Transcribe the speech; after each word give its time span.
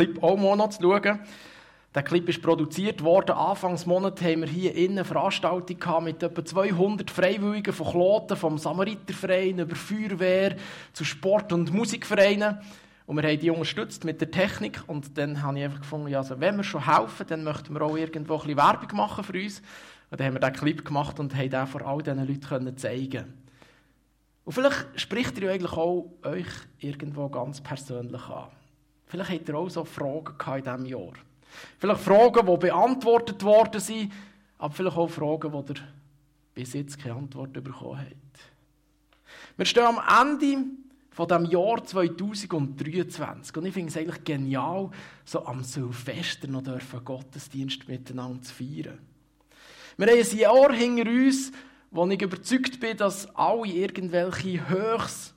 Clip 0.00 0.22
auch 0.22 0.38
mal 0.38 0.56
noch 0.56 0.70
zu 0.70 0.80
schauen. 0.80 1.20
Der 1.94 2.02
Clip 2.02 2.26
ist 2.26 2.40
produziert 2.40 3.04
worden. 3.04 3.32
Anfangs 3.32 3.84
Monat 3.84 4.22
haben 4.22 4.40
wir 4.40 4.48
hier 4.48 4.74
innen 4.74 5.00
eine 5.00 5.04
Veranstaltung 5.04 6.04
mit 6.04 6.22
etwa 6.22 6.42
200 6.42 7.10
Freiwilligen 7.10 7.74
von 7.74 7.90
Kloten, 7.90 8.34
vom 8.34 8.56
Samariterverein 8.56 9.58
über 9.58 9.76
Feuerwehr 9.76 10.56
zu 10.94 11.04
Sport- 11.04 11.52
und 11.52 11.74
Musikvereinen. 11.74 12.60
Und 13.04 13.16
wir 13.16 13.28
haben 13.28 13.38
die 13.38 13.50
unterstützt 13.50 14.06
mit 14.06 14.22
der 14.22 14.30
Technik. 14.30 14.82
Und 14.86 15.18
dann 15.18 15.42
habe 15.42 15.58
ich 15.58 15.64
einfach 15.64 15.80
gefunden, 15.80 16.14
also 16.14 16.40
wenn 16.40 16.56
wir 16.56 16.64
schon 16.64 16.86
helfen, 16.86 17.26
dann 17.28 17.44
möchten 17.44 17.74
wir 17.74 17.82
auch 17.82 17.96
irgendwo 17.98 18.36
ein 18.36 18.40
bisschen 18.40 18.56
Werbung 18.56 18.96
machen 18.96 19.22
für 19.22 19.34
uns. 19.34 19.60
Und 20.10 20.18
dann 20.18 20.28
haben 20.28 20.34
wir 20.34 20.40
diesen 20.40 20.54
Clip 20.54 20.82
gemacht 20.82 21.20
und 21.20 21.34
haben 21.34 21.50
den 21.50 21.66
vor 21.66 21.82
all 21.86 21.98
diesen 21.98 22.26
Leuten 22.26 22.76
zeigen 22.78 23.34
Und 24.46 24.54
vielleicht 24.54 24.86
spricht 24.98 25.36
ihr 25.38 25.48
ja 25.48 25.52
eigentlich 25.52 25.72
auch 25.72 26.10
euch 26.22 26.48
irgendwo 26.78 27.28
ganz 27.28 27.60
persönlich 27.60 28.22
an. 28.30 28.48
Vielleicht 29.10 29.30
habt 29.30 29.48
ihr 29.48 29.56
auch 29.56 29.68
so 29.68 29.84
Fragen 29.84 30.36
in 30.56 30.62
diesem 30.62 30.86
Jahr. 30.86 31.12
Vielleicht 31.80 32.00
Fragen, 32.00 32.46
die 32.46 32.56
beantwortet 32.58 33.42
worden 33.42 33.80
sind, 33.80 34.12
aber 34.56 34.72
vielleicht 34.72 34.96
auch 34.96 35.10
Fragen, 35.10 35.50
die 35.50 35.72
ihr 35.72 35.80
bis 36.54 36.74
jetzt 36.74 36.96
keine 36.96 37.16
Antwort 37.16 37.52
bekommen 37.52 37.98
habt. 37.98 38.40
Wir 39.56 39.66
stehen 39.66 39.82
am 39.82 40.00
Ende 40.30 40.64
von 41.10 41.26
dem 41.26 41.44
Jahr 41.46 41.84
2023 41.84 43.56
und 43.56 43.66
ich 43.66 43.74
finde 43.74 43.88
es 43.88 43.96
eigentlich 43.96 44.22
genial, 44.22 44.90
so 45.24 45.44
am 45.44 45.64
Silvester 45.64 46.46
noch 46.46 46.62
dürfen 46.62 47.04
Gottesdienst 47.04 47.88
miteinander 47.88 48.42
zu 48.42 48.54
feiern. 48.54 49.00
Wir 49.96 50.06
haben 50.06 50.18
ein 50.20 50.38
Jahr 50.38 50.72
hinter 50.72 51.10
uns, 51.10 51.50
wo 51.90 52.06
ich 52.06 52.22
überzeugt 52.22 52.78
bin, 52.78 52.96
dass 52.96 53.26
alle 53.34 53.66
irgendwelche 53.66 54.68
Höchst, 54.68 55.34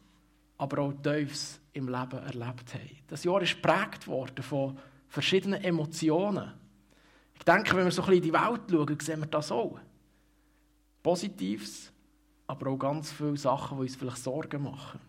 aber 0.60 0.84
auch 0.84 0.94
Tiefs 1.02 1.60
im 1.74 1.88
Leben 1.88 2.20
erlebt 2.24 2.74
haben. 2.74 2.98
Das 3.08 3.24
Jahr 3.24 3.42
ist 3.42 3.62
geprägt 3.62 4.08
worden 4.08 4.44
von 4.44 4.78
verschiedenen 5.10 5.64
Emotionen. 5.64 6.54
Ich 7.36 7.44
denke, 7.44 7.76
wenn 7.76 7.86
wir 7.86 7.92
so 7.92 8.04
ein 8.04 8.10
bisschen 8.10 8.24
in 8.24 8.30
die 8.30 8.34
Welt 8.34 8.62
schauen, 8.70 9.00
sehen 9.00 9.20
wir 9.20 9.28
das 9.28 9.52
auch. 9.52 9.80
Positives, 11.02 11.92
aber 12.48 12.70
auch 12.70 12.78
ganz 12.78 13.12
viele 13.12 13.38
Sachen, 13.38 13.78
die 13.78 13.84
uns 13.84 13.96
vielleicht 13.96 14.20
Sorgen 14.20 14.64
machen. 14.64 15.00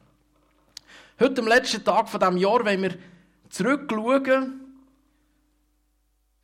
Heute, 1.21 1.41
am 1.41 1.49
letzten 1.49 1.85
Tag 1.85 2.09
von 2.09 2.19
diesem 2.19 2.37
Jahr, 2.39 2.65
wollen 2.65 2.83
wir 2.83 2.97
zurückschauen. 3.49 4.61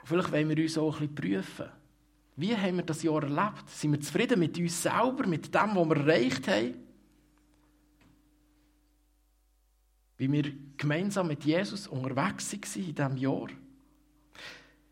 Vielleicht 0.05 0.33
wollen 0.33 0.49
wir 0.49 0.63
uns 0.63 0.79
auch 0.79 1.01
ein 1.01 1.09
bisschen 1.09 1.15
prüfen. 1.15 1.67
Wie 2.37 2.57
haben 2.57 2.77
wir 2.77 2.85
das 2.85 3.03
Jahr 3.03 3.23
erlebt? 3.23 3.69
Sind 3.69 3.93
wir 3.93 4.01
zufrieden 4.01 4.39
mit 4.39 4.57
uns 4.59 4.83
selber, 4.83 5.27
mit 5.27 5.53
dem, 5.53 5.75
was 5.75 5.89
wir 5.89 5.97
erreicht 5.97 6.49
haben? 6.49 6.75
Wie 10.21 10.31
wir 10.31 10.53
gemeinsam 10.77 11.29
mit 11.29 11.45
Jesus 11.45 11.87
unterwegs 11.87 12.53
waren 12.53 12.85
in 12.85 12.95
diesem 12.95 13.17
Jahr. 13.17 13.49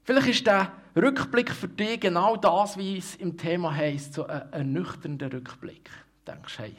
Vielleicht 0.03 0.29
ist 0.29 0.47
der 0.47 0.73
Rückblick 0.97 1.51
für 1.51 1.69
dich 1.69 2.01
genau 2.01 2.39
das, 2.39 2.79
wie 2.79 2.97
es 2.97 3.15
im 3.17 3.37
Thema 3.37 3.75
heisst, 3.75 4.15
so 4.15 4.27
ein 4.27 4.51
ernüchternder 4.53 5.31
Rückblick. 5.31 5.91
Du 6.25 6.33
denkst, 6.33 6.59
hey, 6.59 6.77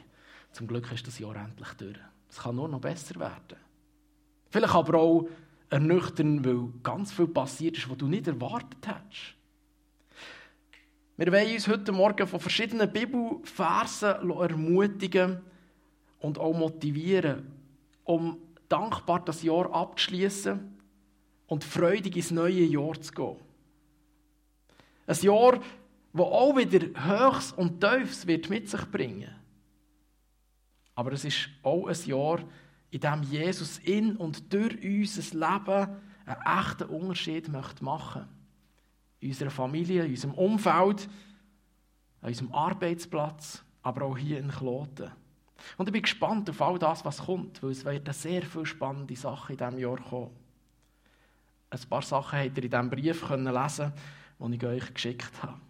zum 0.50 0.66
Glück 0.66 0.90
ist 0.90 1.06
das 1.06 1.20
Jahr 1.20 1.36
endlich 1.36 1.68
durch. 1.74 1.96
Es 2.28 2.38
kann 2.38 2.56
nur 2.56 2.66
noch 2.66 2.80
besser 2.80 3.20
werden. 3.20 3.56
Vielleicht 4.48 4.74
aber 4.74 4.98
auch 4.98 5.28
ernüchternd, 5.68 6.44
weil 6.44 6.70
ganz 6.82 7.12
viel 7.12 7.28
passiert 7.28 7.78
ist, 7.78 7.88
was 7.88 7.98
du 7.98 8.08
nicht 8.08 8.26
erwartet 8.26 8.84
hast. 8.84 9.36
Wir 11.16 11.30
wollen 11.30 11.54
uns 11.54 11.68
heute 11.68 11.92
Morgen 11.92 12.26
von 12.26 12.40
verschiedenen 12.40 12.92
Bibelversen 12.92 14.28
ermutigen 14.28 15.38
und 16.18 16.36
auch 16.36 16.52
motivieren, 16.52 17.59
um 18.10 18.38
dankbar 18.68 19.24
das 19.24 19.42
Jahr 19.42 19.72
abzuschließen 19.72 20.78
und 21.46 21.64
freudig 21.64 22.16
ins 22.16 22.32
neue 22.32 22.64
Jahr 22.64 23.00
zu 23.00 23.12
gehen. 23.12 23.36
Ein 25.06 25.16
Jahr, 25.20 25.60
das 26.12 26.26
auch 26.26 26.56
wieder 26.56 26.86
Höchst 27.04 27.56
und 27.56 27.80
Tiefs 27.80 28.26
wird 28.26 28.50
mit 28.50 28.68
sich 28.68 28.84
bringen. 28.86 29.30
Aber 30.94 31.12
es 31.12 31.24
ist 31.24 31.48
auch 31.62 31.86
ein 31.86 31.96
Jahr, 32.04 32.40
in 32.90 33.00
dem 33.00 33.22
Jesus 33.22 33.78
in 33.78 34.16
und 34.16 34.52
durch 34.52 34.76
unser 34.84 35.38
Leben 35.38 35.96
einen 36.26 36.58
echten 36.58 36.88
Unterschied 36.88 37.48
machen 37.48 37.80
möchte. 37.80 38.28
In 39.20 39.28
unserer 39.28 39.50
Familie, 39.50 40.04
in 40.04 40.10
unserem 40.10 40.34
Umfeld, 40.34 41.08
an 42.22 42.28
unserem 42.28 42.52
Arbeitsplatz, 42.52 43.64
aber 43.82 44.04
auch 44.04 44.18
hier 44.18 44.38
in 44.38 44.50
Kloten. 44.50 45.12
Und 45.76 45.88
ich 45.88 45.92
bin 45.92 46.02
gespannt 46.02 46.48
auf 46.50 46.60
all 46.62 46.78
das, 46.78 47.04
was 47.04 47.18
kommt, 47.18 47.62
weil 47.62 47.70
es 47.70 47.84
werden 47.84 48.12
sehr 48.12 48.42
viele 48.42 48.66
spannende 48.66 49.16
Sachen 49.16 49.52
in 49.52 49.58
diesem 49.58 49.78
Jahr 49.78 50.00
kommen. 50.00 50.30
Ein 51.70 51.80
paar 51.88 52.02
Sachen 52.02 52.38
habt 52.38 52.56
ihr 52.56 52.64
in 52.64 52.70
diesem 52.70 52.90
Brief 52.90 53.28
lesen 53.30 53.92
den 54.40 54.52
ich 54.54 54.64
euch 54.64 54.94
geschickt 54.94 55.42
habe. 55.42 55.60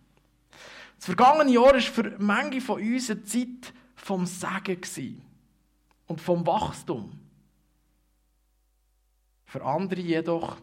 Das 0.97 1.06
vergangene 1.06 1.51
Jahr 1.51 1.73
war 1.73 1.81
für 1.81 2.15
manche 2.19 2.61
von 2.61 2.81
uns 2.81 3.11
eine 3.11 3.25
Zeit 3.25 3.73
vom 3.97 4.27
Segen 4.27 5.23
und 6.07 6.21
vom 6.21 6.47
Wachstum. 6.47 7.19
Für 9.47 9.65
andere 9.65 10.01
jedoch 10.01 10.57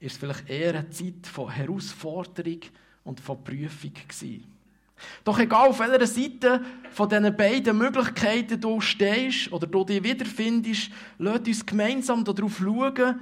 ist 0.00 0.12
es 0.12 0.18
vielleicht 0.18 0.48
eher 0.48 0.74
eine 0.74 0.90
Zeit 0.90 1.26
von 1.26 1.50
Herausforderung 1.50 2.60
und 3.04 3.20
von 3.20 3.42
Prüfung 3.44 3.92
gewesen. 3.92 4.51
Doch 5.24 5.38
egal 5.38 5.68
auf 5.68 5.78
welcher 5.78 6.06
Seite 6.06 6.64
von 6.90 7.08
diesen 7.08 7.36
beiden 7.36 7.78
Möglichkeiten 7.78 8.60
du 8.60 8.80
stehst 8.80 9.52
oder 9.52 9.66
du 9.66 9.84
dich 9.84 10.02
wiederfindest, 10.02 10.90
lass 11.18 11.40
uns 11.40 11.66
gemeinsam 11.66 12.24
darauf 12.24 12.58
schauen, 12.58 13.20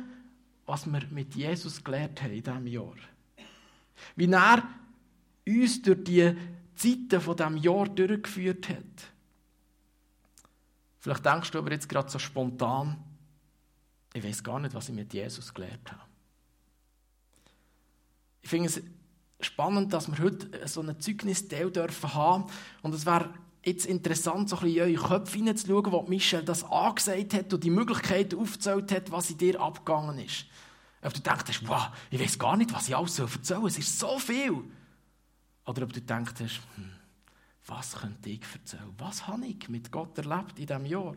was 0.67 0.87
wir 0.87 1.03
mit 1.11 1.35
Jesus 1.35 1.83
gelernt 1.83 2.23
haben 2.23 2.33
in 2.33 2.43
diesem 2.43 2.67
Jahr. 2.67 2.97
Wie 4.17 4.31
er 4.31 4.63
uns 5.47 5.83
durch 5.83 6.05
die 6.05 6.37
Zeiten 6.75 7.21
von 7.21 7.37
diesem 7.37 7.57
Jahr 7.59 7.89
durchgeführt 7.89 8.69
hat. 8.69 9.13
Vielleicht 10.99 11.25
denkst 11.25 11.51
du 11.51 11.59
aber 11.59 11.73
jetzt 11.73 11.89
gerade 11.89 12.11
so 12.11 12.19
spontan, 12.19 13.03
ich 14.13 14.25
weiß 14.25 14.43
gar 14.43 14.59
nicht, 14.59 14.75
was 14.75 14.89
ich 14.89 14.95
mit 14.95 15.13
Jesus 15.13 15.53
gelernt 15.53 15.91
habe. 15.91 16.03
Ich 18.43 18.49
finde 18.49 18.69
es 18.69 18.83
spannend, 19.45 19.93
dass 19.93 20.11
wir 20.11 20.23
heute 20.23 20.67
so 20.67 20.81
ein 20.81 21.01
Zeugnisteil 21.01 21.71
dürfen 21.71 22.15
haben. 22.15 22.45
Und 22.83 22.95
es 22.95 23.07
wäre 23.07 23.31
jetzt 23.65 23.87
interessant, 23.87 24.49
so 24.49 24.57
ein 24.57 24.63
bisschen 24.63 24.89
in 24.89 24.99
eure 24.99 25.09
Köpfe 25.09 25.37
hineinzuschauen, 25.37 25.93
wo 25.93 26.03
Michel 26.03 26.45
das 26.45 26.65
angesagt 26.65 27.35
hat 27.35 27.53
und 27.53 27.65
die 27.65 27.71
Möglichkeiten 27.71 28.39
aufgezählt 28.39 28.93
hat, 28.93 29.11
was 29.11 29.31
in 29.31 29.39
dir 29.39 29.61
abgegangen 29.61 30.19
ist. 30.19 30.47
Ob 31.03 31.15
du 31.15 31.21
denkst, 31.21 31.63
wow, 31.67 31.89
ich 32.11 32.21
weiß 32.21 32.39
gar 32.39 32.57
nicht, 32.57 32.73
was 32.73 32.89
ich 32.89 32.97
alles 32.97 33.19
erzählen 33.19 33.45
soll, 33.45 33.69
es 33.69 33.79
ist 33.79 33.99
so 33.99 34.19
viel. 34.19 34.65
Oder 35.67 35.83
ob 35.83 35.93
du 35.93 36.01
denkst, 36.01 36.61
hm, 36.77 36.91
was 37.67 37.95
könnte 37.95 38.31
ich 38.31 38.43
erzählen? 38.53 38.93
Was 38.99 39.27
habe 39.27 39.47
ich 39.47 39.69
mit 39.69 39.91
Gott 39.91 40.19
erlebt 40.19 40.59
in 40.59 40.67
diesem 40.67 40.87
Jahr? 40.87 41.15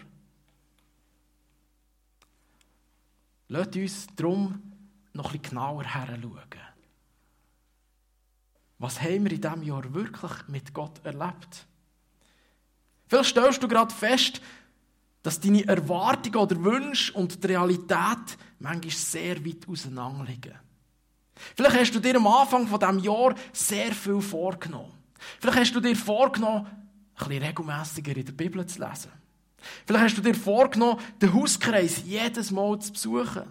Lasst 3.50 3.75
uns 3.75 4.07
darum 4.16 4.62
noch 5.13 5.33
ein 5.33 5.39
bisschen 5.39 5.56
genauer 5.56 5.83
heranschauen. 5.83 6.72
Was 8.83 9.01
haben 9.01 9.23
wir 9.23 9.31
in 9.31 9.39
diesem 9.39 9.63
Jahr 9.63 9.94
wirklich 9.94 10.31
mit 10.49 10.73
Gott 10.73 10.99
erlebt? 11.05 11.67
Vielleicht 13.07 13.29
stellst 13.29 13.63
du 13.63 13.67
gerade 13.69 13.95
fest, 13.95 14.41
dass 15.21 15.39
deine 15.39 15.66
Erwartungen 15.66 16.35
oder 16.35 16.61
Wünsche 16.61 17.13
und 17.13 17.41
die 17.41 17.47
Realität 17.47 18.38
manchmal 18.59 18.91
sehr 18.91 19.45
weit 19.45 19.69
auseinander 19.69 20.25
liegen. 20.25 20.59
Vielleicht 21.55 21.79
hast 21.79 21.95
du 21.95 22.01
dir 22.01 22.17
am 22.17 22.27
Anfang 22.27 22.67
von 22.67 22.77
diesem 22.77 22.99
Jahr 22.99 23.35
sehr 23.53 23.94
viel 23.94 24.19
vorgenommen. 24.19 24.91
Vielleicht 25.39 25.59
hast 25.59 25.75
du 25.75 25.79
dir 25.79 25.95
vorgenommen, 25.95 26.65
ein 26.65 27.27
bisschen 27.29 27.41
regelmäßiger 27.41 28.17
in 28.17 28.25
der 28.25 28.33
Bibel 28.33 28.65
zu 28.65 28.85
lesen. 28.85 29.11
Vielleicht 29.85 30.03
hast 30.03 30.17
du 30.17 30.21
dir 30.21 30.35
vorgenommen, 30.35 31.00
den 31.21 31.33
Hauskreis 31.33 32.03
jedes 32.06 32.51
Mal 32.51 32.77
zu 32.80 32.91
besuchen. 32.91 33.44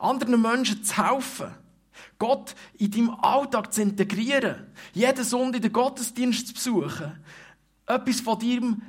Anderen 0.00 0.42
Menschen 0.42 0.82
zu 0.82 0.96
helfen. 0.96 1.54
Gott 2.18 2.54
in 2.78 2.90
deinem 2.90 3.10
Alltag 3.10 3.72
zu 3.72 3.82
integrieren, 3.82 4.66
jeden 4.92 5.24
Sonntag 5.24 5.62
den 5.62 5.72
Gottesdienst 5.72 6.48
zu 6.48 6.54
besuchen, 6.54 7.24
etwas 7.86 8.20
von 8.20 8.38
deinem 8.38 8.82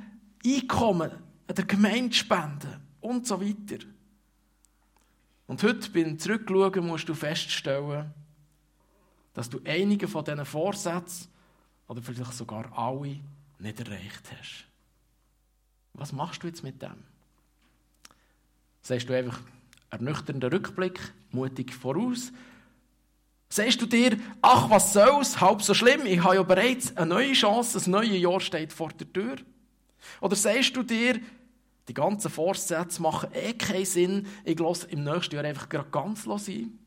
Einkommen 0.44 1.10
der 1.48 1.64
Gemeinde 1.64 2.10
zu 2.10 2.18
spenden 2.18 2.80
und 3.00 3.26
so 3.26 3.40
weiter. 3.40 3.84
Und 5.46 5.62
heute 5.62 5.90
beim 5.90 6.18
Zurückschauen 6.18 6.86
musst 6.86 7.08
du 7.08 7.14
feststellen, 7.14 8.12
dass 9.34 9.48
du 9.48 9.60
einige 9.64 10.08
von 10.08 10.24
diesen 10.24 10.44
Vorsätzen 10.44 11.28
oder 11.88 12.02
vielleicht 12.02 12.32
sogar 12.32 12.76
alle 12.76 13.20
nicht 13.58 13.80
erreicht 13.80 14.22
hast. 14.36 14.66
Was 15.94 16.12
machst 16.12 16.42
du 16.42 16.48
jetzt 16.48 16.62
mit 16.62 16.82
dem? 16.82 17.04
Sagst 18.82 19.08
du 19.08 19.16
einfach 19.16 19.40
ernüchternder 19.90 20.52
Rückblick, 20.52 21.00
mutig 21.30 21.72
voraus, 21.72 22.32
Sagst 23.48 23.80
du 23.80 23.86
dir, 23.86 24.18
ach, 24.42 24.68
was 24.70 24.92
soll's, 24.92 25.40
halb 25.40 25.62
so 25.62 25.72
schlimm, 25.72 26.04
ich 26.04 26.22
habe 26.22 26.34
ja 26.34 26.42
bereits 26.42 26.96
eine 26.96 27.06
neue 27.06 27.32
Chance, 27.32 27.78
ein 27.78 27.90
neues 27.90 28.20
Jahr 28.20 28.40
steht 28.40 28.72
vor 28.72 28.88
der 28.88 29.12
Tür? 29.12 29.36
Oder 30.20 30.36
sagst 30.36 30.76
du 30.76 30.82
dir, 30.82 31.20
Die 31.88 31.94
ganzen 31.94 32.30
Vorsätze 32.30 33.00
machen 33.00 33.30
eh 33.32 33.52
keinen 33.52 33.84
Sinn. 33.84 34.26
Ich 34.44 34.58
lasse 34.58 34.88
im 34.88 35.04
nächsten 35.04 35.36
Jahr 35.36 35.44
einfach 35.44 35.68
ganz 35.68 36.24
sein. 36.24 36.78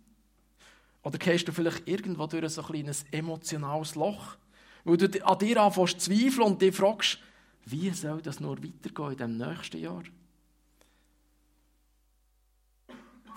Oder 1.04 1.18
gehst 1.18 1.48
du 1.48 1.54
vielleicht 1.54 1.88
irgendwo 1.88 2.28
durch 2.28 2.50
so 2.52 2.62
ein 2.62 2.68
kleines 2.68 3.06
emotionales 3.12 3.96
Loch, 3.96 4.36
wo 4.84 4.98
du 4.98 5.06
an 5.26 5.40
dir 5.40 5.62
anfängst 5.62 6.02
zu 6.02 6.12
zweifeln 6.12 6.48
und 6.48 6.62
dich 6.62 6.76
fragst, 6.76 7.20
wie 7.66 7.90
soll 7.92 8.22
das 8.22 8.40
nur 8.40 8.58
weitergehen 8.58 9.12
in 9.12 9.18
dem 9.18 9.38
nächsten 9.38 9.80
Jahr? 9.80 10.04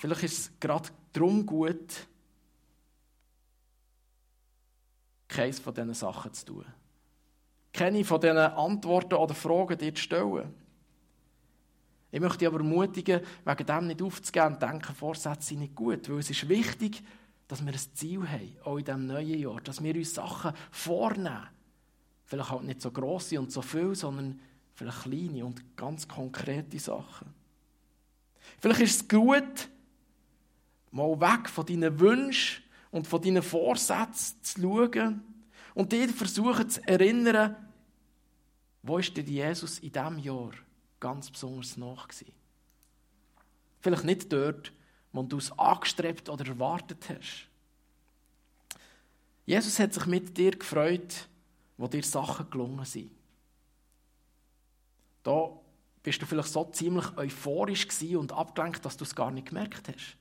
Vielleicht 0.01 0.25
ist 0.25 0.39
es 0.39 0.51
gerade 0.59 0.89
darum 1.13 1.47
gut, 1.47 2.09
keines 5.33 5.59
von 5.59 5.75
diesen 5.75 5.95
Sachen 5.95 6.33
zu 6.33 6.47
tun. 6.47 6.65
Keine 7.73 8.05
von 8.05 8.21
diesen 8.21 8.37
Antworten 8.37 9.15
oder 9.15 9.35
Fragen 9.35 9.79
dir 9.79 9.95
zu 9.95 10.03
stellen. 10.03 10.55
Ich 12.11 12.21
möchte 12.21 12.39
dich 12.39 12.49
aber 12.49 12.59
ermutigen, 12.59 13.23
wegen 13.45 13.67
dem 13.67 13.87
nicht 13.87 14.03
aufzugehen 14.03 14.53
und 14.53 14.63
denken, 14.63 14.95
Vorsätze 14.95 15.49
sind 15.49 15.61
nicht 15.61 15.75
gut, 15.75 16.11
weil 16.11 16.19
es 16.19 16.29
ist 16.29 16.49
wichtig, 16.49 17.03
dass 17.49 17.65
wir 17.65 17.73
ein 17.73 17.79
Ziel 17.95 18.29
haben, 18.29 18.57
auch 18.65 18.77
in 18.77 18.85
diesem 18.85 19.07
neuen 19.07 19.39
Jahr, 19.39 19.61
dass 19.63 19.83
wir 19.83 19.95
uns 19.95 20.15
Sachen 20.15 20.53
vornehmen. 20.71 21.49
Vielleicht 22.25 22.51
halt 22.51 22.65
nicht 22.65 22.83
so 22.83 22.91
grosse 22.91 23.41
und 23.41 23.51
so 23.51 23.63
viel, 23.63 23.95
sondern 23.95 24.41
vielleicht 24.75 25.03
kleine 25.03 25.45
und 25.45 25.77
ganz 25.77 26.07
konkrete 26.07 26.79
Sachen. 26.79 27.33
Vielleicht 28.61 28.81
ist 28.81 29.03
es 29.03 29.09
gut, 29.09 29.69
mal 30.91 31.19
weg 31.21 31.49
von 31.49 31.65
deinen 31.65 31.99
Wünschen 31.99 32.63
und 32.93 33.09
von 33.09 33.21
deinen 33.21 33.43
Vorsätzen 33.43 34.41
zu 34.43 34.61
schauen 34.61 35.23
und 35.75 35.91
dir 35.91 36.09
versuchen 36.09 36.71
zu 36.71 36.87
erinnern, 36.87 37.57
wo 38.83 38.99
ist 38.99 39.17
denn 39.17 39.27
Jesus 39.27 39.81
in 39.81 39.93
diesem 39.93 40.19
Jahr 40.19 40.53
ganz 41.01 41.31
besonders 41.31 41.77
nach 41.77 42.07
gewesen? 42.07 42.33
Vielleicht 43.81 44.05
nicht 44.05 44.33
dort, 44.33 44.73
wo 45.13 45.23
du 45.23 45.39
es 45.39 45.57
angestrebt 45.59 46.29
oder 46.29 46.47
erwartet 46.47 47.09
hast. 47.09 47.49
Jesus 49.45 49.79
hat 49.79 49.93
sich 49.93 50.07
mit 50.07 50.37
dir 50.37 50.53
gefreut, 50.53 51.29
wo 51.77 51.89
dir 51.89 52.03
Sachen 52.05 52.49
gelungen 52.51 52.85
sind. 52.85 53.11
Da 55.23 55.51
bist 56.03 56.21
du 56.21 56.27
vielleicht 56.27 56.49
so 56.49 56.65
ziemlich 56.73 57.17
euphorisch 57.17 57.87
und 58.15 58.33
abgelenkt, 58.33 58.85
dass 58.85 58.97
du 58.97 59.05
es 59.05 59.15
gar 59.15 59.31
nicht 59.31 59.49
gemerkt 59.49 59.89
hast. 59.89 60.17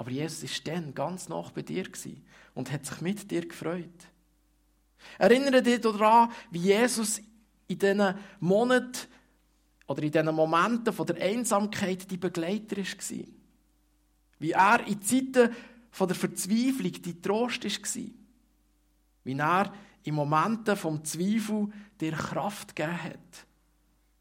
Aber 0.00 0.10
Jesus 0.10 0.44
ist 0.44 0.66
dann 0.66 0.94
ganz 0.94 1.28
nach 1.28 1.50
bei 1.50 1.60
dir 1.60 1.84
und 2.54 2.72
hat 2.72 2.86
sich 2.86 3.02
mit 3.02 3.30
dir 3.30 3.46
gefreut. 3.46 3.84
Erinnere 5.18 5.60
dich 5.60 5.78
daran, 5.78 6.30
wie 6.50 6.60
Jesus 6.60 7.20
in 7.68 7.78
diesen 7.78 8.14
Monaten 8.40 9.06
oder 9.86 10.02
in 10.02 10.10
diesen 10.10 10.34
Momenten 10.34 11.06
der 11.06 11.22
Einsamkeit 11.22 12.10
die 12.10 12.16
Begleiter 12.16 12.78
war. 12.78 13.26
Wie 14.38 14.52
er 14.52 14.86
in 14.86 15.02
Zeiten 15.02 15.54
der 15.98 16.16
Verzweiflung 16.16 16.92
die 16.92 17.20
Trost 17.20 17.62
war. 17.62 18.10
Wie 19.24 19.38
er 19.38 19.74
in 20.04 20.14
Momenten 20.14 20.76
vom 20.76 21.04
Zweifel 21.04 21.68
dir 22.00 22.12
Kraft 22.12 22.74
gegeben 22.74 23.02
hat, 23.02 23.46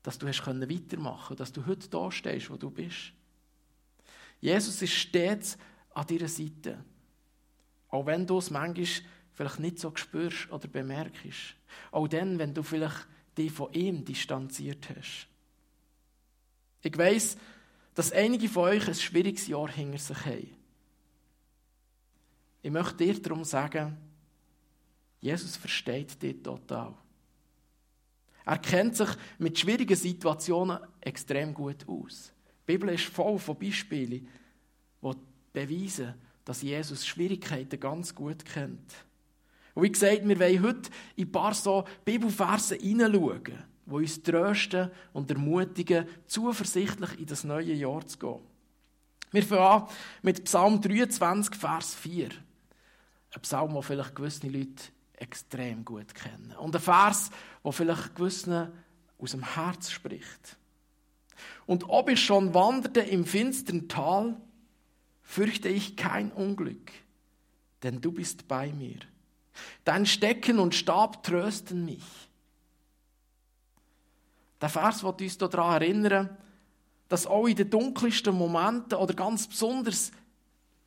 dass 0.03 0.17
du 0.17 0.27
hast 0.27 0.45
weitermachen 0.45 1.37
konntest, 1.37 1.39
dass 1.39 1.53
du 1.53 1.65
heute 1.65 1.87
da 1.87 2.11
stehst, 2.11 2.49
wo 2.49 2.57
du 2.57 2.69
bist. 2.69 3.13
Jesus 4.41 4.81
ist 4.81 4.93
stets 4.93 5.57
an 5.93 6.07
deiner 6.07 6.27
Seite. 6.27 6.83
Auch 7.89 8.05
wenn 8.05 8.25
du 8.25 8.37
es 8.37 8.49
manchmal 8.49 8.85
vielleicht 9.33 9.59
nicht 9.59 9.79
so 9.79 9.91
spürst 9.95 10.51
oder 10.51 10.67
bemerkst. 10.67 11.55
Auch 11.91 12.07
dann, 12.07 12.37
wenn 12.39 12.53
du 12.53 12.61
vielleicht 12.61 13.07
dich 13.37 13.51
von 13.51 13.71
ihm 13.73 14.03
distanziert 14.03 14.89
hast. 14.89 15.27
Ich 16.81 16.97
weiß, 16.97 17.37
dass 17.93 18.11
einige 18.11 18.49
von 18.49 18.63
euch 18.63 18.87
ein 18.87 18.95
schwieriges 18.95 19.47
Jahr 19.47 19.71
hinter 19.71 19.97
sich 19.97 20.25
haben. 20.25 20.55
Ich 22.61 22.71
möchte 22.71 22.97
dir 22.97 23.21
darum 23.21 23.43
sagen, 23.43 23.97
Jesus 25.21 25.55
versteht 25.57 26.21
dich 26.21 26.41
total. 26.41 26.93
Er 28.45 28.57
kennt 28.57 28.95
sich 28.95 29.09
mit 29.37 29.59
schwierigen 29.59 29.95
Situationen 29.95 30.79
extrem 31.01 31.53
gut 31.53 31.87
aus. 31.87 32.33
Die 32.61 32.73
Bibel 32.73 32.89
ist 32.89 33.05
voll 33.05 33.37
von 33.39 33.57
Beispielen, 33.57 34.27
die 35.01 35.15
beweisen, 35.53 36.13
dass 36.45 36.61
Jesus 36.61 37.05
Schwierigkeiten 37.05 37.79
ganz 37.79 38.15
gut 38.15 38.45
kennt. 38.45 38.93
Und 39.75 39.83
wie 39.83 39.91
gesagt, 39.91 40.27
wir 40.27 40.39
wollen 40.39 40.63
heute 40.63 40.89
in 41.15 41.27
ein 41.27 41.31
paar 41.31 41.53
so 41.53 41.85
Bibelverse 42.03 42.75
hineinschauen, 42.75 43.63
die 43.85 43.91
uns 43.93 44.21
trösten 44.21 44.91
und 45.13 45.29
ermutigen, 45.29 46.07
zuversichtlich 46.25 47.19
in 47.19 47.25
das 47.25 47.43
neue 47.43 47.73
Jahr 47.73 48.05
zu 48.05 48.17
gehen. 48.17 48.39
Wir 49.31 49.43
fangen 49.43 49.61
an 49.61 49.87
mit 50.23 50.43
Psalm 50.45 50.81
23, 50.81 51.55
Vers 51.55 51.93
4. 51.95 52.29
Ein 52.29 53.41
Psalm, 53.41 53.73
den 53.73 53.83
vielleicht 53.83 54.15
gewisse 54.15 54.47
Leute 54.47 54.83
extrem 55.17 55.85
gut 55.85 56.15
kennen. 56.15 56.55
Und 56.57 56.75
ein 56.75 56.81
Vers, 56.81 57.29
der 57.63 57.71
vielleicht 57.71 58.15
gewissen 58.15 58.71
aus 59.19 59.31
dem 59.31 59.43
Herz 59.43 59.91
spricht. 59.91 60.57
Und 61.65 61.87
ob 61.89 62.09
ich 62.09 62.23
schon 62.23 62.53
wanderte 62.53 63.01
im 63.01 63.25
finstern 63.25 63.87
Tal, 63.87 64.35
fürchte 65.29 65.69
ich 65.69 65.95
kein 65.95 66.31
Unglück, 66.31 66.91
denn 67.83 68.01
du 68.01 68.11
bist 68.11 68.47
bei 68.47 68.73
mir. 68.73 68.97
Dein 69.83 70.07
Stecken 70.07 70.57
und 70.57 70.73
Stab 70.73 71.21
trösten 71.21 71.85
mich. 71.85 72.03
Der 74.59 74.69
Vers 74.69 75.03
wird 75.03 75.21
uns 75.21 75.37
daran 75.37 75.83
erinnern, 75.83 76.35
dass 77.09 77.27
auch 77.27 77.45
in 77.45 77.55
den 77.55 77.69
dunkelsten 77.69 78.35
Momenten 78.35 78.97
oder 78.97 79.13
ganz 79.13 79.47
besonders 79.47 80.11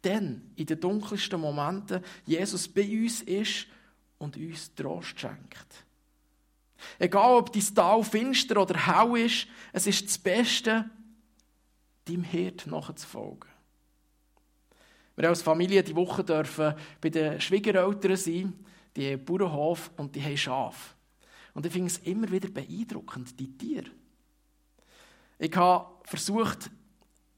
dann 0.03 0.51
in 0.57 0.67
den 0.67 0.81
dunkelsten 0.81 1.41
Momenten 1.41 2.03
Jesus 2.27 2.67
bei 2.67 2.83
uns 2.83 3.23
ist 3.23 3.69
und 4.19 4.37
uns 4.37 4.75
Trost 4.75 5.21
schenkt. 5.21 5.87
Egal, 6.99 7.37
ob 7.37 7.53
dein 7.53 7.75
Tal 7.77 8.03
finster 8.03 8.61
oder 8.61 8.87
hell 8.87 9.25
ist, 9.25 9.47
es 9.73 9.87
ist 9.87 10.05
das 10.05 10.19
Beste, 10.19 10.91
deinem 12.07 12.25
Hirt 12.25 12.67
nachzufolgen. 12.67 13.52
Wir 15.23 15.29
als 15.29 15.41
Familie 15.41 15.85
die 15.85 15.95
Woche 15.95 16.25
dürfen 16.25 16.75
bei 17.01 17.09
den 17.09 17.41
Schwiegereltern 17.41 18.17
sein, 18.17 18.55
die 18.97 19.13
haben 19.13 19.25
Bauernhof 19.25 19.93
und 19.97 20.17
die 20.17 20.21
haben 20.21 20.37
Schafe. 20.37 20.97
Und 21.55 21.65
ich 21.65 21.71
finde 21.71 21.87
es 21.93 21.99
immer 21.99 22.29
wieder 22.29 22.49
beeindruckend, 22.49 23.39
die 23.39 23.57
Tiere. 23.57 23.87
Ich 25.39 25.55
habe 25.55 25.87
versucht, 26.03 26.73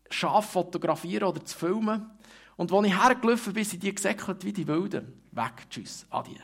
Schafe 0.09 0.51
fotografieren 0.51 1.29
oder 1.29 1.45
zu 1.45 1.59
filmen. 1.59 2.11
Und 2.57 2.73
als 2.73 2.87
ich 2.87 3.03
hergelaufen 3.03 3.53
bin, 3.53 3.65
sind 3.65 3.83
die 3.83 3.95
gesäckelt 3.95 4.43
wie 4.47 4.55
die 4.55 4.67
Wilden. 4.67 5.21
Weg, 5.33 5.69
tschüss, 5.69 6.07
adieu. 6.09 6.41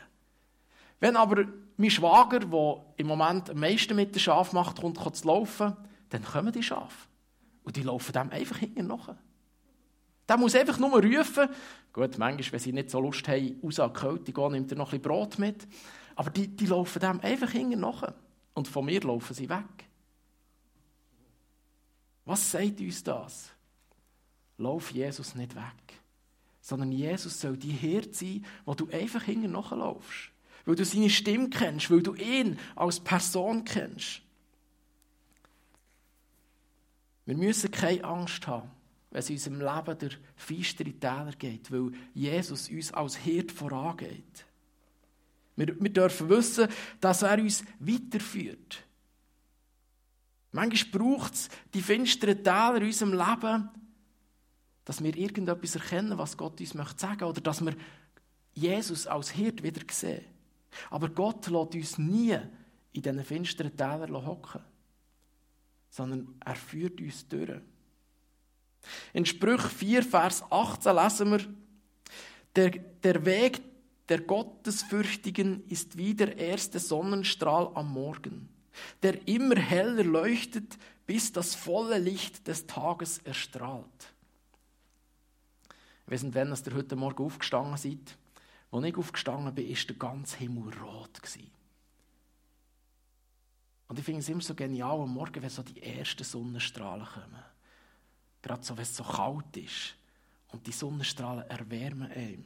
Wenn 0.99 1.17
aber 1.17 1.47
mein 1.79 1.91
Schwager, 1.91 2.41
der 2.41 2.85
im 2.99 3.07
Moment 3.07 3.49
am 3.49 3.61
meisten 3.61 3.97
mit 3.97 4.15
den 4.15 4.21
Schafen 4.21 4.57
macht, 4.57 4.79
kommt 4.79 5.17
zu 5.17 5.27
laufen, 5.27 5.75
dann 6.11 6.23
kommen 6.23 6.53
die 6.53 6.63
Schafe. 6.63 7.09
Und 7.63 7.77
die 7.77 7.83
laufen 7.83 8.13
dem 8.13 8.29
einfach 8.29 8.59
hinten 8.59 8.89
nach. 8.89 9.15
Der 10.31 10.37
muss 10.37 10.55
einfach 10.55 10.79
nur 10.79 11.03
rufen. 11.03 11.49
Gut, 11.93 12.17
manchmal, 12.17 12.53
wenn 12.53 12.61
sie 12.61 12.73
nicht 12.73 12.89
so 12.89 13.01
Lust 13.01 13.27
haben, 13.27 13.59
raus 13.65 13.81
an 13.81 13.93
Kälte 13.93 14.33
gehen, 14.33 14.53
nimmt 14.53 14.71
er 14.71 14.79
noch 14.79 14.93
ein 14.93 15.01
bisschen 15.01 15.03
Brot 15.03 15.41
mit. 15.41 15.67
Aber 16.15 16.31
die, 16.31 16.47
die 16.47 16.67
laufen 16.67 17.01
dem 17.01 17.19
einfach 17.19 17.51
hinten 17.51 17.81
nach. 17.81 18.13
Und 18.55 18.69
von 18.69 18.85
mir 18.85 19.01
laufen 19.01 19.35
sie 19.35 19.49
weg. 19.49 19.89
Was 22.27 22.49
sagt 22.49 22.79
uns 22.79 23.03
das? 23.03 23.51
Lauf 24.57 24.93
Jesus 24.93 25.35
nicht 25.35 25.57
weg. 25.57 25.99
Sondern 26.61 26.93
Jesus 26.93 27.41
soll 27.41 27.57
die 27.57 27.73
Herd 27.73 28.15
sein, 28.15 28.47
wo 28.65 28.75
du 28.75 28.89
einfach 28.89 29.25
hinten 29.25 29.51
nachlaufst. 29.51 30.31
Weil 30.65 30.77
du 30.77 30.85
seine 30.85 31.11
Stimme 31.11 31.51
kennst, 31.51 31.91
weil 31.91 32.05
du 32.05 32.15
ihn 32.15 32.57
als 32.77 33.01
Person 33.01 33.65
kennst. 33.65 34.23
Wir 37.27 37.37
müssen 37.37 37.73
keine 37.73 38.05
Angst 38.05 38.47
haben 38.47 38.71
wenn 39.11 39.19
es 39.19 39.31
in 39.31 39.37
unserem 39.37 39.61
Leben 39.61 39.99
durch 39.99 40.19
feistere 40.37 40.93
Täler 40.93 41.33
geht, 41.39 41.71
weil 41.71 41.93
Jesus 42.15 42.69
uns 42.69 42.93
als 42.93 43.17
Hirt 43.17 43.51
vorangeht. 43.51 44.47
Wir, 45.57 45.81
wir 45.81 45.93
dürfen 45.93 46.29
wissen, 46.29 46.69
dass 47.01 47.23
er 47.23 47.39
uns 47.39 47.65
weiterführt. 47.81 48.85
Manchmal 50.53 51.01
braucht 51.01 51.35
es 51.35 51.49
die 51.75 51.83
finsteren 51.83 52.43
Täler 52.43 52.77
in 52.77 52.85
unserem 52.85 53.13
Leben, 53.13 53.69
dass 54.85 55.03
wir 55.03 55.17
irgendetwas 55.17 55.77
erkennen, 55.77 56.19
was 56.19 56.37
Gott 56.37 56.61
uns 56.61 56.75
möchte 56.75 57.01
sagen, 57.01 57.25
oder 57.25 57.41
dass 57.41 57.65
wir 57.65 57.75
Jesus 58.55 59.07
als 59.07 59.31
Hirt 59.31 59.63
wieder 59.63 59.83
sehen. 59.91 60.25
Aber 60.89 61.09
Gott 61.09 61.47
lässt 61.47 61.75
uns 61.75 61.99
nie 61.99 62.39
in 62.93 63.03
diesen 63.03 63.25
finsteren 63.25 63.77
Tälern 63.77 64.27
hocken, 64.27 64.63
sondern 65.91 66.35
er 66.45 66.55
führt 66.55 67.01
uns 67.01 67.29
durch. 67.29 67.61
In 69.13 69.27
Sprüch 69.27 69.63
4, 69.63 70.03
Vers 70.03 70.43
18 70.51 70.97
lesen 70.97 71.31
wir, 71.31 71.41
der, 72.57 72.71
der 72.71 73.25
Weg 73.25 73.63
der 74.09 74.21
Gottesfürchtigen 74.21 75.65
ist 75.69 75.97
wie 75.97 76.15
der 76.15 76.37
erste 76.37 76.81
Sonnenstrahl 76.81 77.71
am 77.75 77.93
Morgen, 77.93 78.49
der 79.03 79.27
immer 79.29 79.57
heller 79.57 80.03
leuchtet, 80.03 80.79
bis 81.07 81.33
das 81.33 81.55
volle 81.55 81.99
Licht 81.99 82.47
des 82.49 82.67
Tages 82.67 83.19
erstrahlt. 83.19 83.85
Ich 86.07 86.13
weiß 86.13 86.35
wenn 86.35 86.49
ihr 86.53 86.75
heute 86.75 86.97
Morgen 86.97 87.25
aufgestanden 87.25 87.77
seid. 87.77 88.19
Als 88.73 88.85
ich 88.85 88.97
aufgestanden 88.97 89.55
bin, 89.55 89.69
war 89.69 89.85
der 89.87 89.97
ganze 89.97 90.37
Himmel 90.39 90.73
rot. 90.79 91.21
Und 93.89 93.99
ich 93.99 94.05
finde 94.05 94.21
es 94.21 94.29
immer 94.29 94.41
so 94.41 94.55
genial 94.55 95.01
am 95.01 95.15
Morgen, 95.15 95.43
wenn 95.43 95.51
so 95.51 95.63
die 95.63 95.83
ersten 95.83 96.25
Sonnenstrahlen 96.25 97.07
kommen. 97.07 97.45
Gerade 98.43 98.65
so, 98.65 98.77
wenn 98.77 98.83
es 98.83 98.97
so 98.97 99.05
kalt 99.05 99.57
ist. 99.57 99.97
Und 100.49 100.67
die 100.67 100.73
Sonnenstrahlen 100.73 101.49
erwärmen 101.49 102.11
einem. 102.11 102.45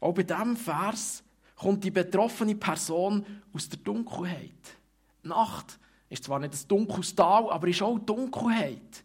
Auch 0.00 0.14
bei 0.14 0.22
diesem 0.22 0.56
Vers 0.56 1.22
kommt 1.56 1.84
die 1.84 1.90
betroffene 1.90 2.54
Person 2.54 3.24
aus 3.52 3.68
der 3.68 3.78
Dunkelheit. 3.80 4.76
Die 5.22 5.28
Nacht 5.28 5.78
ist 6.08 6.24
zwar 6.24 6.38
nicht 6.38 6.54
ein 6.54 6.68
dunkles 6.68 7.14
Tal, 7.14 7.50
aber 7.50 7.68
ist 7.68 7.82
auch 7.82 7.98
Dunkelheit. 7.98 9.04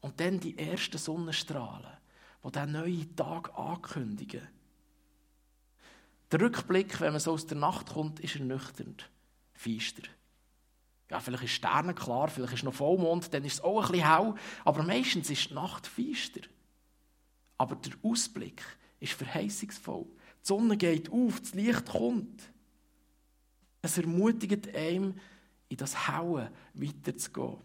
Und 0.00 0.20
dann 0.20 0.38
die 0.38 0.56
ersten 0.56 0.98
Sonnenstrahlen, 0.98 1.90
die 2.44 2.50
diesen 2.52 2.72
neuen 2.72 3.16
Tag 3.16 3.56
ankündigen. 3.58 4.46
Der 6.30 6.40
Rückblick, 6.40 7.00
wenn 7.00 7.12
man 7.12 7.20
so 7.20 7.32
aus 7.32 7.46
der 7.46 7.56
Nacht 7.56 7.90
kommt, 7.90 8.20
ist 8.20 8.36
ernüchternd, 8.36 9.10
feister. 9.54 10.02
Ja, 11.10 11.20
vielleicht 11.20 11.44
ist 11.44 11.52
Sterne 11.52 11.94
klar, 11.94 12.28
vielleicht 12.28 12.52
ist 12.52 12.64
noch 12.64 12.74
Vollmond, 12.74 13.32
dann 13.32 13.44
ist 13.44 13.54
es 13.54 13.60
auch 13.62 13.86
ein 13.86 13.92
bisschen 13.92 14.14
hell, 14.14 14.34
aber 14.64 14.82
meistens 14.82 15.30
ist 15.30 15.50
die 15.50 15.54
Nacht 15.54 15.86
feister. 15.86 16.42
Aber 17.56 17.76
der 17.76 17.92
Ausblick 18.02 18.62
ist 19.00 19.14
verheißungsvoll. 19.14 20.04
Die 20.04 20.46
Sonne 20.46 20.76
geht 20.76 21.10
auf, 21.10 21.40
das 21.40 21.54
Licht 21.54 21.86
kommt. 21.86 22.42
Es 23.80 23.96
ermutigt 23.96 24.74
einem, 24.74 25.14
in 25.68 25.76
das 25.76 26.08
Hauen 26.08 26.48
weiterzugehen. 26.74 27.58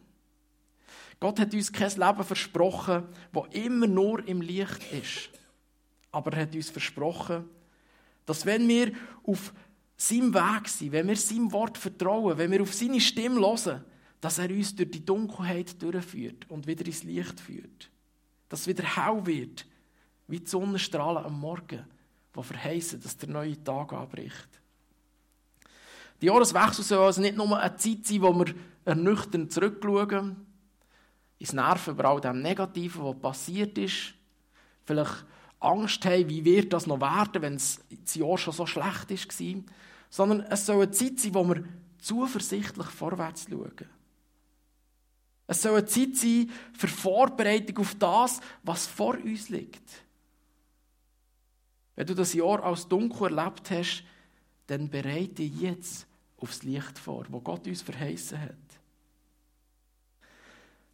Gott 1.20 1.40
hat 1.40 1.54
uns 1.54 1.72
kein 1.72 1.90
Leben 1.90 2.24
versprochen, 2.24 3.08
das 3.32 3.44
immer 3.52 3.88
nur 3.88 4.28
im 4.28 4.42
Licht 4.42 4.92
ist. 4.92 5.30
Aber 6.12 6.34
er 6.34 6.44
hat 6.44 6.56
uns 6.56 6.70
versprochen, 6.70 7.46
dass 8.26 8.46
wenn 8.46 8.68
wir 8.68 8.92
auf 9.24 9.54
seinem 9.96 10.34
Weg 10.34 10.68
sind, 10.68 10.92
wenn 10.92 11.08
wir 11.08 11.16
seinem 11.16 11.52
Wort 11.52 11.78
vertrauen, 11.78 12.38
wenn 12.38 12.52
wir 12.52 12.62
auf 12.62 12.74
seine 12.74 13.00
Stimme 13.00 13.40
hören, 13.40 13.84
dass 14.22 14.40
er 14.40 14.50
uns 14.50 14.76
durch 14.76 14.92
die 14.92 15.06
Dunkelheit 15.06 15.82
durchführt 15.82 16.46
und 16.50 16.66
wieder 16.66 16.86
ins 16.86 17.04
Licht 17.04 17.40
führt. 17.40 17.90
Dass 18.50 18.62
es 18.62 18.68
wieder 18.68 18.84
hell 18.84 19.26
wird, 19.26 19.66
wie 20.28 20.40
die 20.40 20.50
Sonnenstrahlen 20.50 21.26
am 21.26 21.40
Morgen, 21.40 21.86
die 22.36 22.44
verheißen, 22.44 23.02
dass 23.02 23.18
der 23.18 23.30
neue 23.30 23.62
Tag 23.64 23.94
anbricht. 23.94 24.48
Die 26.22 26.28
Jahreswechsel 26.28 26.86
soll 26.86 27.06
also 27.06 27.22
nicht 27.22 27.36
nur 27.36 27.60
eine 27.60 27.76
Zeit 27.76 28.06
sein, 28.06 28.22
wo 28.22 28.34
wir 28.34 28.54
ernüchternd 28.86 29.52
zurückschauen, 29.52 30.38
ins 31.38 31.52
Nerven 31.52 31.94
über 31.94 32.06
all 32.06 32.22
dem 32.22 32.42
Negativen, 32.42 33.04
was 33.04 33.20
passiert 33.20 33.78
ist, 33.78 34.14
vielleicht 34.86 35.26
Angst 35.64 36.06
haben, 36.06 36.30
wie 36.30 36.46
wird 36.46 36.74
das 36.74 36.88
noch 36.88 37.02
werden, 37.02 37.42
wenn 37.42 37.54
das 37.56 38.16
Jahr 38.16 38.38
schon 38.38 38.54
so 38.54 38.66
schlecht 38.66 39.10
war, 39.10 39.64
sondern 40.10 40.42
es 40.42 40.66
soll 40.66 40.84
eine 40.84 40.92
Zeit 40.92 41.20
sein, 41.20 41.34
wo 41.34 41.44
wir 41.44 41.64
zuversichtlich 42.00 42.88
vorwärts 42.88 43.48
schauen. 43.50 43.90
Es 45.48 45.62
soll 45.62 45.78
eine 45.78 45.86
Zeit 45.86 46.16
sein 46.16 46.50
für 46.78 46.88
Vorbereitung 46.88 47.80
auf 47.80 47.96
das, 47.96 48.40
was 48.64 48.88
vor 48.88 49.16
uns 49.16 49.50
liegt. 49.50 50.04
Wenn 51.96 52.08
du 52.08 52.16
das 52.16 52.34
Jahr 52.34 52.64
als 52.64 52.88
dunkel 52.88 53.38
erlebt 53.38 53.70
hast, 53.72 54.04
dann 54.68 54.90
bereite 54.90 55.44
jetzt 55.44 56.08
aufs 56.38 56.64
Licht 56.64 56.98
vor, 56.98 57.26
wo 57.30 57.40
Gott 57.40 57.68
uns 57.68 57.82
verheißen 57.82 58.40
hat. 58.42 58.56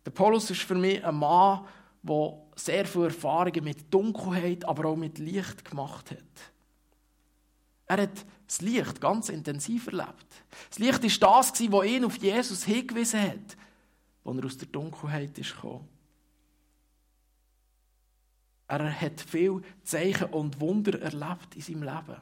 Der 0.06 0.12
Paulus 0.12 0.50
ist 0.50 0.62
für 0.62 0.76
mich 0.76 1.04
ein 1.04 1.16
Mann, 1.16 1.66
der 2.02 2.42
sehr 2.56 2.86
viele 2.86 3.06
Erfahrungen 3.06 3.64
mit 3.64 3.94
Dunkelheit, 3.94 4.66
aber 4.66 4.90
auch 4.90 4.96
mit 4.96 5.18
Licht 5.20 5.66
gemacht 5.66 6.12
hat. 6.12 6.18
Er 7.88 8.04
hat 8.04 8.26
das 8.46 8.62
Licht 8.62 9.02
ganz 9.02 9.30
intensiv 9.30 9.88
erlebt. 9.88 10.28
Das 10.70 10.80
Licht 10.80 11.22
war 11.22 11.42
das, 11.42 11.52
was 11.72 11.86
ihn 11.86 12.06
auf 12.06 12.18
Jesus 12.18 12.64
hingewiesen 12.64 13.22
hat, 13.22 13.58
als 14.24 14.38
er 14.38 14.46
aus 14.46 14.58
der 14.58 14.68
Dunkelheit 14.68 15.36
gekommen. 15.36 15.88
Er 18.68 19.02
hat 19.02 19.20
viel 19.22 19.62
Zeichen 19.84 20.30
und 20.30 20.60
Wunder 20.60 21.02
erlebt 21.02 21.56
in 21.56 21.62
seinem 21.62 21.84
Leben. 21.84 22.22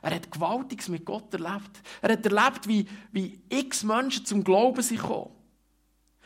Er 0.00 0.14
hat 0.14 0.30
Gewaltiges 0.30 0.88
mit 0.88 1.04
Gott 1.04 1.32
erlebt. 1.34 1.82
Er 2.00 2.12
hat 2.12 2.24
erlebt, 2.24 2.66
wie, 2.66 2.86
wie 3.12 3.40
x 3.50 3.82
Menschen 3.82 4.24
zum 4.24 4.42
Glauben 4.42 4.82
sind 4.82 5.00
gekommen. 5.02 5.30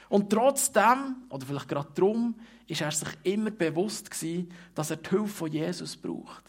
Und 0.09 0.31
trotzdem, 0.31 1.17
oder 1.29 1.47
vielleicht 1.47 1.69
gerade 1.69 1.91
darum, 1.95 2.35
ist 2.67 2.81
er 2.81 2.91
sich 2.91 3.09
immer 3.25 3.51
bewusst 3.51 4.11
gewesen, 4.11 4.53
dass 4.75 4.91
er 4.91 4.97
die 4.97 5.11
Hilfe 5.11 5.29
von 5.29 5.53
Jesus 5.53 5.97
braucht. 5.97 6.45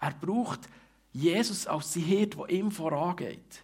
Er 0.00 0.12
braucht 0.12 0.60
Jesus 1.12 1.66
als 1.66 1.94
sein 1.94 2.04
Hirt, 2.04 2.36
der 2.36 2.50
ihm 2.50 2.70
vorangeht. 2.70 3.62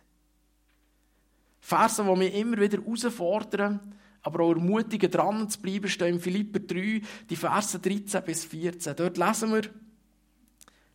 Verse, 1.60 2.02
die 2.02 2.16
mich 2.16 2.34
immer 2.34 2.58
wieder 2.58 2.78
herausfordern, 2.78 3.80
aber 4.22 4.44
auch 4.44 4.52
ermutigen, 4.52 5.10
dran 5.10 5.48
zu 5.48 5.60
bleiben, 5.60 5.88
stehen 5.88 6.14
in 6.14 6.20
Philipper 6.20 6.60
3, 6.60 7.02
die 7.28 7.36
Verse 7.36 7.78
13 7.78 8.22
bis 8.24 8.44
14. 8.44 8.96
Dort 8.96 9.16
lesen 9.16 9.52
wir, 9.52 9.62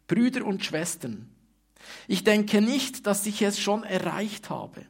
Brüder 0.07 0.45
und 0.45 0.63
Schwestern, 0.63 1.29
ich 2.07 2.23
denke 2.23 2.61
nicht, 2.61 3.05
dass 3.05 3.25
ich 3.25 3.41
es 3.41 3.59
schon 3.59 3.83
erreicht 3.83 4.49
habe. 4.49 4.85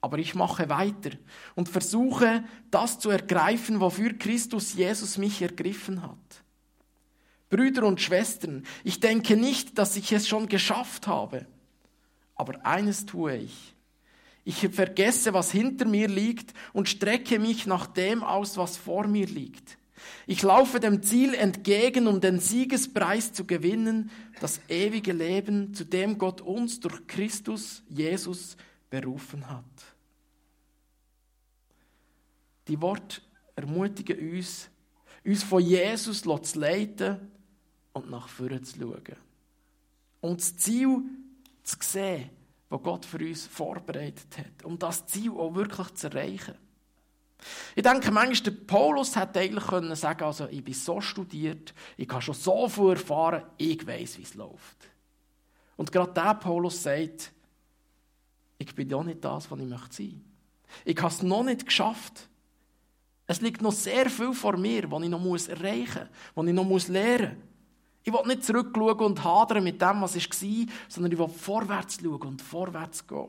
Aber 0.00 0.18
ich 0.18 0.34
mache 0.34 0.68
weiter 0.68 1.10
und 1.56 1.68
versuche, 1.68 2.44
das 2.70 2.98
zu 2.98 3.10
ergreifen, 3.10 3.80
wofür 3.80 4.12
Christus 4.12 4.74
Jesus 4.74 5.18
mich 5.18 5.42
ergriffen 5.42 6.02
hat. 6.02 6.42
Brüder 7.50 7.84
und 7.84 8.00
Schwestern, 8.00 8.64
ich 8.84 9.00
denke 9.00 9.36
nicht, 9.36 9.78
dass 9.78 9.96
ich 9.96 10.12
es 10.12 10.28
schon 10.28 10.48
geschafft 10.48 11.06
habe. 11.06 11.46
Aber 12.34 12.64
eines 12.64 13.06
tue 13.06 13.36
ich. 13.36 13.74
Ich 14.44 14.66
vergesse, 14.70 15.34
was 15.34 15.50
hinter 15.50 15.84
mir 15.84 16.08
liegt 16.08 16.54
und 16.72 16.88
strecke 16.88 17.38
mich 17.38 17.66
nach 17.66 17.86
dem 17.86 18.22
aus, 18.22 18.56
was 18.56 18.76
vor 18.76 19.06
mir 19.06 19.26
liegt. 19.26 19.78
Ich 20.26 20.42
laufe 20.42 20.80
dem 20.80 21.02
Ziel 21.02 21.34
entgegen, 21.34 22.06
um 22.06 22.20
den 22.20 22.38
Siegespreis 22.38 23.32
zu 23.32 23.44
gewinnen, 23.44 24.10
das 24.40 24.60
ewige 24.68 25.12
Leben, 25.12 25.74
zu 25.74 25.84
dem 25.84 26.18
Gott 26.18 26.40
uns 26.40 26.80
durch 26.80 27.06
Christus 27.06 27.82
Jesus 27.88 28.56
berufen 28.90 29.48
hat. 29.48 29.64
Die 32.66 32.80
Worte 32.80 33.20
ermutigen 33.56 34.36
uns, 34.36 34.68
uns 35.24 35.42
von 35.42 35.62
Jesus 35.62 36.22
zu 36.22 36.58
leiten 36.58 37.30
und 37.92 38.10
nach 38.10 38.28
vorne 38.28 38.62
zu 38.62 38.78
schauen. 38.78 39.16
Und 40.20 40.40
das 40.40 40.56
Ziel 40.56 41.02
zu 41.62 41.76
sehen, 41.80 42.30
das 42.68 42.82
Gott 42.82 43.04
für 43.04 43.18
uns 43.18 43.46
vorbereitet 43.46 44.38
hat, 44.38 44.64
um 44.64 44.78
das 44.78 45.06
Ziel 45.06 45.30
auch 45.30 45.54
wirklich 45.54 45.94
zu 45.94 46.08
erreichen. 46.08 46.54
Ich 47.74 47.82
denke, 47.82 48.10
manchmal 48.10 48.52
der 48.52 48.64
Paulus 48.66 49.16
hätte 49.16 49.40
eigentlich 49.40 49.66
können 49.66 49.94
sagen 49.94 50.24
also 50.24 50.48
ich 50.48 50.62
bin 50.62 50.74
so 50.74 51.00
studiert, 51.00 51.72
ich 51.96 52.08
habe 52.08 52.20
schon 52.20 52.34
so 52.34 52.68
viel 52.68 52.90
erfahren, 52.90 53.44
ich 53.56 53.86
weiß, 53.86 54.18
wie 54.18 54.22
es 54.22 54.34
läuft. 54.34 54.88
Und 55.76 55.92
gerade 55.92 56.12
der 56.12 56.34
Paulus 56.34 56.82
sagt, 56.82 57.32
ich 58.58 58.74
bin 58.74 58.90
ja 58.90 59.02
nicht 59.02 59.24
das, 59.24 59.50
was 59.50 59.58
ich 59.58 59.66
möchte 59.66 59.94
sein. 59.94 60.24
Ich 60.84 60.96
habe 60.98 61.14
es 61.14 61.22
noch 61.22 61.44
nicht 61.44 61.64
geschafft. 61.64 62.28
Es 63.26 63.40
liegt 63.40 63.62
noch 63.62 63.72
sehr 63.72 64.10
viel 64.10 64.32
vor 64.32 64.56
mir, 64.56 64.90
was 64.90 65.02
ich 65.02 65.08
noch 65.08 65.48
erreichen 65.48 66.08
muss, 66.08 66.34
was 66.34 66.46
ich 66.46 66.52
noch 66.52 66.88
lernen 66.88 67.36
muss. 67.36 67.48
Ich 68.04 68.12
will 68.12 68.26
nicht 68.26 68.44
zurückschauen 68.44 69.00
und 69.00 69.22
hadern 69.22 69.64
mit 69.64 69.80
dem, 69.82 70.00
was 70.00 70.16
war, 70.16 70.66
sondern 70.88 71.12
ich 71.12 71.18
will 71.18 71.28
vorwärts 71.28 71.98
schauen 72.02 72.22
und 72.22 72.42
vorwärts 72.42 73.06
gehen. 73.06 73.28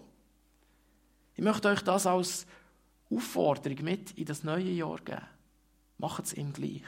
Ich 1.36 1.44
möchte 1.44 1.68
euch 1.68 1.82
das 1.82 2.08
als 2.08 2.48
Aufforderung 3.10 3.84
mit 3.84 4.12
in 4.12 4.26
das 4.26 4.44
neue 4.44 4.72
Jahr 4.72 5.00
geben. 5.00 5.22
Macht 5.98 6.26
es 6.26 6.34
ihm 6.34 6.54
gleich. 6.54 6.84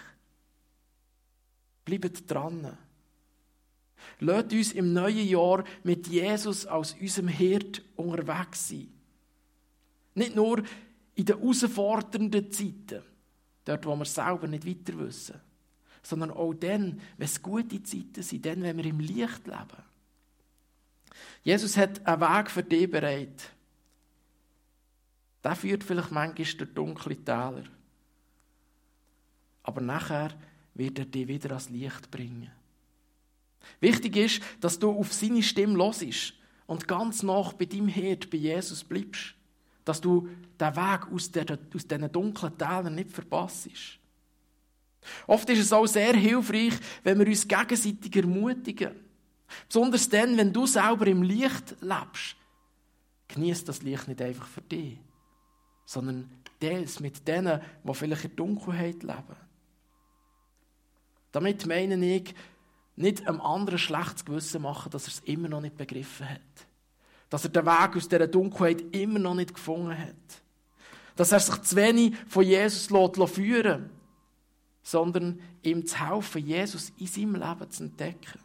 Bleibt 1.84 2.32
dran. 2.32 2.78
Lasst 4.20 4.53
uns 4.53 4.72
im 4.74 4.93
neuen 4.93 5.27
Jahr 5.27 5.63
mit 5.84 6.08
Jesus 6.08 6.65
als 6.65 6.93
unserem 6.93 7.27
Hirt 7.27 7.81
unterwegs 7.96 8.70
sein. 8.70 8.91
Nicht 10.15 10.36
nur 10.36 10.63
in 11.15 11.25
den 11.25 11.38
herausfordernden 11.38 12.51
Zeiten, 12.51 13.03
dort, 13.65 13.86
wo 13.86 13.96
wir 13.96 14.05
selber 14.05 14.48
nicht 14.48 14.65
weiter 14.65 14.98
wissen, 15.00 15.39
sondern 16.03 16.31
auch 16.31 16.53
dann, 16.53 17.00
wenn 17.17 17.25
es 17.25 17.41
gute 17.41 17.81
Zeiten 17.84 18.22
sind, 18.22 18.46
dann, 18.46 18.63
wenn 18.63 18.77
wir 18.77 18.86
im 18.86 19.00
Licht 19.00 19.46
leben. 19.46 19.84
Jesus 21.43 21.77
hat 21.77 22.05
einen 22.05 22.22
Weg 22.22 22.50
für 22.50 22.63
dich 22.63 22.89
bereit. 22.89 23.51
Der 25.43 25.55
führt 25.55 25.84
vielleicht 25.84 26.12
manchmal 26.12 26.46
durch 26.46 26.74
dunkle 26.74 27.15
Täler. 27.15 27.63
Aber 29.63 29.81
nachher 29.81 30.31
wird 30.74 31.00
er 31.00 31.05
dich 31.05 31.27
wieder 31.27 31.51
ans 31.51 31.70
Licht 31.70 32.10
bringen. 32.12 32.51
Wichtig 33.80 34.15
ist, 34.15 34.41
dass 34.60 34.80
du 34.80 34.91
auf 34.91 35.13
seine 35.13 35.44
Stimme 35.44 35.77
hörst 35.77 36.34
und 36.68 36.88
ganz 36.88 37.24
nach 37.24 37.53
bei 37.53 37.65
deinem 37.65 37.88
Herd, 37.88 38.30
bei 38.30 38.38
Jesus 38.38 38.84
bleibst. 38.84 39.36
dass 39.86 40.01
du 40.01 40.27
den 40.60 40.75
Weg 40.75 41.12
aus, 41.12 41.32
der, 41.32 41.46
aus 41.51 41.88
diesen 41.88 42.12
dunklen 42.12 42.58
Tälern 42.58 42.96
nicht 42.96 43.12
verpasst. 43.12 43.70
Oft 45.25 45.50
ist 45.50 45.60
es 45.60 45.74
auch 45.74 45.88
sehr 45.88 46.13
hilfreich, 46.13 46.74
wenn 47.03 47.20
wir 47.20 47.27
uns 47.27 47.48
gegenseitig 47.48 48.15
ermutigen. 48.15 48.96
Besonders 49.68 50.08
dann, 50.08 50.38
wenn 50.38 50.53
du 50.53 50.65
selber 50.68 51.08
im 51.08 51.24
Licht 51.24 51.75
lebst. 51.82 52.36
Genieß 53.27 53.65
das 53.65 53.82
Licht 53.82 54.08
nicht 54.08 54.22
einfach 54.22 54.48
für 54.48 54.62
dich, 54.62 55.00
sondern 55.86 56.30
teils 56.60 57.00
mit 57.00 57.27
denen, 57.27 57.62
die 57.84 57.94
vielleicht 57.94 58.25
in 58.25 58.36
Dunkelheit 58.36 59.01
leben. 59.03 59.36
Damit 61.32 61.65
meine 61.65 62.06
ich, 62.06 62.36
nicht 63.01 63.27
einem 63.27 63.41
anderen 63.41 63.79
schlechtes 63.79 64.25
Gewissen 64.25 64.62
machen, 64.62 64.91
dass 64.91 65.05
er 65.05 65.13
es 65.13 65.20
immer 65.22 65.50
noch 65.50 65.62
nicht 65.62 65.77
begriffen 65.77 66.29
hat. 66.29 66.39
Dass 67.29 67.43
er 67.43 67.50
den 67.50 67.65
Weg 67.65 67.96
aus 67.96 68.08
dieser 68.08 68.27
Dunkelheit 68.27 68.84
immer 68.96 69.20
noch 69.20 69.36
nicht 69.36 69.53
gefunden 69.53 69.98
hat. 69.98 70.15
Dass 71.15 71.31
er 71.31 71.39
sich 71.39 71.62
zu 71.62 71.75
wenig 71.75 72.15
von 72.27 72.43
Jesus 72.43 72.89
führen 73.31 73.89
sondern 74.84 75.39
ihm 75.62 75.86
zu 75.86 76.00
helfen, 76.00 76.46
Jesus 76.46 76.91
in 76.98 77.08
seinem 77.08 77.36
Leben 77.36 77.70
zu 77.70 77.84
entdecken. 77.84 78.39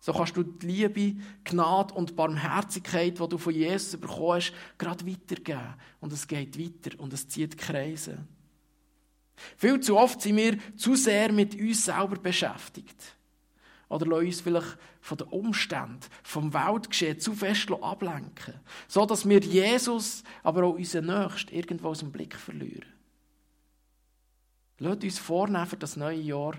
So 0.00 0.12
kannst 0.12 0.36
du 0.36 0.42
die 0.42 0.66
Liebe, 0.66 1.20
Gnade 1.44 1.94
und 1.94 2.16
Barmherzigkeit, 2.16 3.20
die 3.20 3.28
du 3.28 3.38
von 3.38 3.54
Jesus 3.54 4.00
bekommst, 4.00 4.52
gerade 4.76 5.06
weitergeben. 5.06 5.74
Und 6.00 6.12
es 6.12 6.26
geht 6.26 6.58
weiter 6.58 6.98
und 6.98 7.12
es 7.12 7.28
zieht 7.28 7.56
Kreise. 7.56 8.18
Viel 9.56 9.80
zu 9.80 9.96
oft 9.96 10.20
sind 10.20 10.36
wir 10.36 10.58
zu 10.76 10.94
sehr 10.94 11.32
mit 11.32 11.54
uns 11.54 11.84
selber 11.84 12.16
beschäftigt. 12.16 13.16
Oder 13.88 14.06
lassen 14.06 14.26
uns 14.26 14.40
vielleicht 14.40 14.78
von 15.00 15.18
den 15.18 15.28
Umständen, 15.28 16.00
vom 16.22 16.54
Weltgeschehen 16.54 17.20
zu 17.20 17.34
fest 17.34 17.70
ablenken. 17.70 18.54
So 18.88 19.04
dass 19.04 19.28
wir 19.28 19.40
Jesus, 19.40 20.22
aber 20.42 20.64
auch 20.64 20.74
unseren 20.74 21.06
Nächsten 21.06 21.54
irgendwo 21.54 21.88
aus 21.88 21.98
dem 21.98 22.12
Blick 22.12 22.34
verlieren. 22.34 22.86
Lasst 24.78 25.04
uns 25.04 25.18
vornehmen 25.18 25.66
für 25.66 25.76
das 25.76 25.96
neue 25.96 26.20
Jahr, 26.20 26.54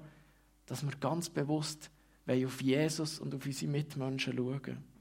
dass 0.65 0.83
wir 0.83 0.95
ganz 0.99 1.29
bewusst 1.29 1.89
auf 2.27 2.61
Jesus 2.61 3.19
und 3.19 3.33
auf 3.35 3.45
unsere 3.45 3.71
Mitmenschen 3.71 4.37
schauen. 4.37 4.92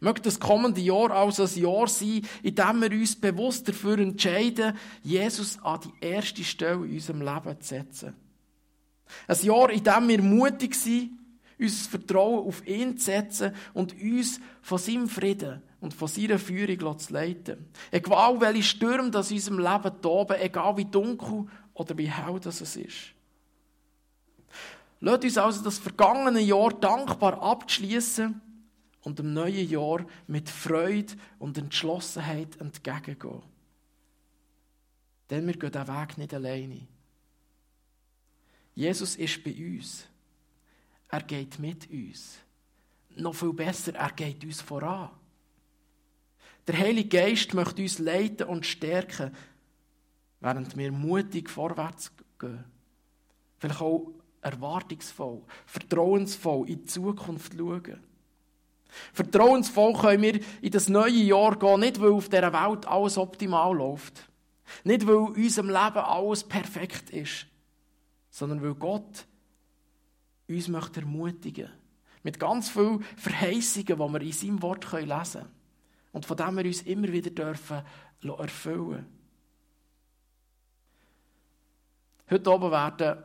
Möge 0.00 0.20
das 0.22 0.38
kommende 0.38 0.80
Jahr 0.80 1.10
also 1.10 1.44
ein 1.44 1.62
Jahr 1.62 1.88
sein, 1.88 2.26
in 2.42 2.54
dem 2.54 2.82
wir 2.82 2.92
uns 2.92 3.16
bewusst 3.16 3.68
dafür 3.68 3.98
entscheiden, 3.98 4.76
Jesus 5.02 5.58
an 5.62 5.80
die 5.80 6.06
erste 6.06 6.44
Stelle 6.44 6.86
in 6.86 6.94
unserem 6.94 7.22
Leben 7.22 7.60
zu 7.60 7.68
setzen. 7.68 8.14
Ein 9.26 9.42
Jahr, 9.42 9.70
in 9.70 9.82
dem 9.82 10.08
wir 10.08 10.22
mutig 10.22 10.74
sind, 10.74 11.18
unser 11.58 11.90
Vertrauen 11.90 12.46
auf 12.46 12.66
ihn 12.66 12.96
zu 12.96 13.06
setzen 13.06 13.52
und 13.74 14.00
uns 14.00 14.40
von 14.62 14.78
seinem 14.78 15.08
Frieden 15.08 15.62
und 15.80 15.94
von 15.94 16.08
seiner 16.08 16.38
Führung 16.38 16.98
zu 16.98 17.12
leiten. 17.12 17.66
Egal 17.90 18.40
welche 18.40 18.62
Stürme 18.62 19.10
das 19.10 19.30
in 19.30 19.38
unserem 19.38 19.58
Leben 19.58 20.00
toben, 20.00 20.36
egal 20.40 20.76
wie 20.76 20.84
dunkel 20.84 21.46
oder 21.74 21.98
wie 21.98 22.10
hell 22.10 22.38
das 22.40 22.60
ist. 22.60 22.78
Lasst 25.00 25.24
uns 25.24 25.38
also 25.38 25.62
das 25.62 25.78
vergangene 25.78 26.40
Jahr 26.40 26.70
dankbar 26.70 27.40
abschließen 27.40 28.40
und 29.02 29.18
dem 29.18 29.32
neuen 29.32 29.68
Jahr 29.68 30.04
mit 30.26 30.48
Freude 30.48 31.14
und 31.38 31.58
Entschlossenheit 31.58 32.60
entgegengehen. 32.60 33.42
Denn 35.30 35.46
wir 35.46 35.56
gehen 35.56 35.72
diesen 35.72 35.88
Weg 35.88 36.18
nicht 36.18 36.34
alleine. 36.34 36.86
Jesus 38.74 39.16
ist 39.16 39.42
bei 39.44 39.54
uns. 39.54 40.06
Er 41.08 41.22
geht 41.22 41.58
mit 41.58 41.90
uns. 41.90 42.38
Noch 43.16 43.34
viel 43.34 43.52
besser, 43.52 43.94
er 43.94 44.12
geht 44.12 44.44
uns 44.44 44.60
voran. 44.60 45.10
Der 46.66 46.78
Heilige 46.78 47.08
Geist 47.08 47.54
möchte 47.54 47.82
uns 47.82 47.98
leiten 47.98 48.46
und 48.46 48.66
stärken, 48.66 49.34
während 50.40 50.76
wir 50.76 50.92
mutig 50.92 51.48
vorwärts 51.48 52.12
gehen. 52.38 52.64
Vielleicht 53.56 53.80
auch 53.80 54.12
erwartungsvoll, 54.42 55.42
vertrauensvoll 55.66 56.68
in 56.68 56.80
die 56.80 56.84
Zukunft 56.84 57.54
schauen. 57.54 58.07
Vertrauensvoll 59.12 59.94
können 59.94 60.22
wir 60.22 60.40
in 60.60 60.70
das 60.70 60.88
neue 60.88 61.10
Jahr 61.10 61.58
gehen, 61.58 61.80
nicht 61.80 62.00
weil 62.00 62.12
auf 62.12 62.28
dieser 62.28 62.52
Welt 62.52 62.86
alles 62.86 63.18
optimal 63.18 63.76
läuft. 63.76 64.28
Nicht 64.84 65.06
weil 65.06 65.34
in 65.36 65.44
unserem 65.44 65.68
Leben 65.68 65.98
alles 65.98 66.44
perfekt 66.44 67.10
ist, 67.10 67.46
sondern 68.30 68.62
weil 68.62 68.74
Gott 68.74 69.26
uns 70.48 70.68
möchte 70.68 71.00
ermutigen 71.00 71.70
Mit 72.22 72.40
ganz 72.40 72.70
vielen 72.70 73.02
Verheißungen, 73.16 73.86
die 73.86 73.98
wir 73.98 74.20
in 74.20 74.32
seinem 74.32 74.62
Wort 74.62 74.90
lesen 74.92 75.06
können. 75.06 75.48
Und 76.12 76.26
von 76.26 76.36
dem 76.36 76.56
wir 76.56 76.64
uns 76.64 76.82
immer 76.82 77.12
wieder 77.12 77.30
dürfen 77.30 77.82
erfüllen 78.22 79.06
Heute 82.30 82.52
oben 82.52 82.70
werden 82.70 83.22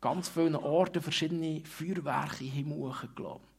ganz 0.00 0.28
vielen 0.28 0.56
Orten 0.56 1.00
verschiedene 1.00 1.64
Feuerwerke 1.64 2.44
in 2.44 2.50
Himmel 2.50 2.78
hochgeladen. 2.78 3.55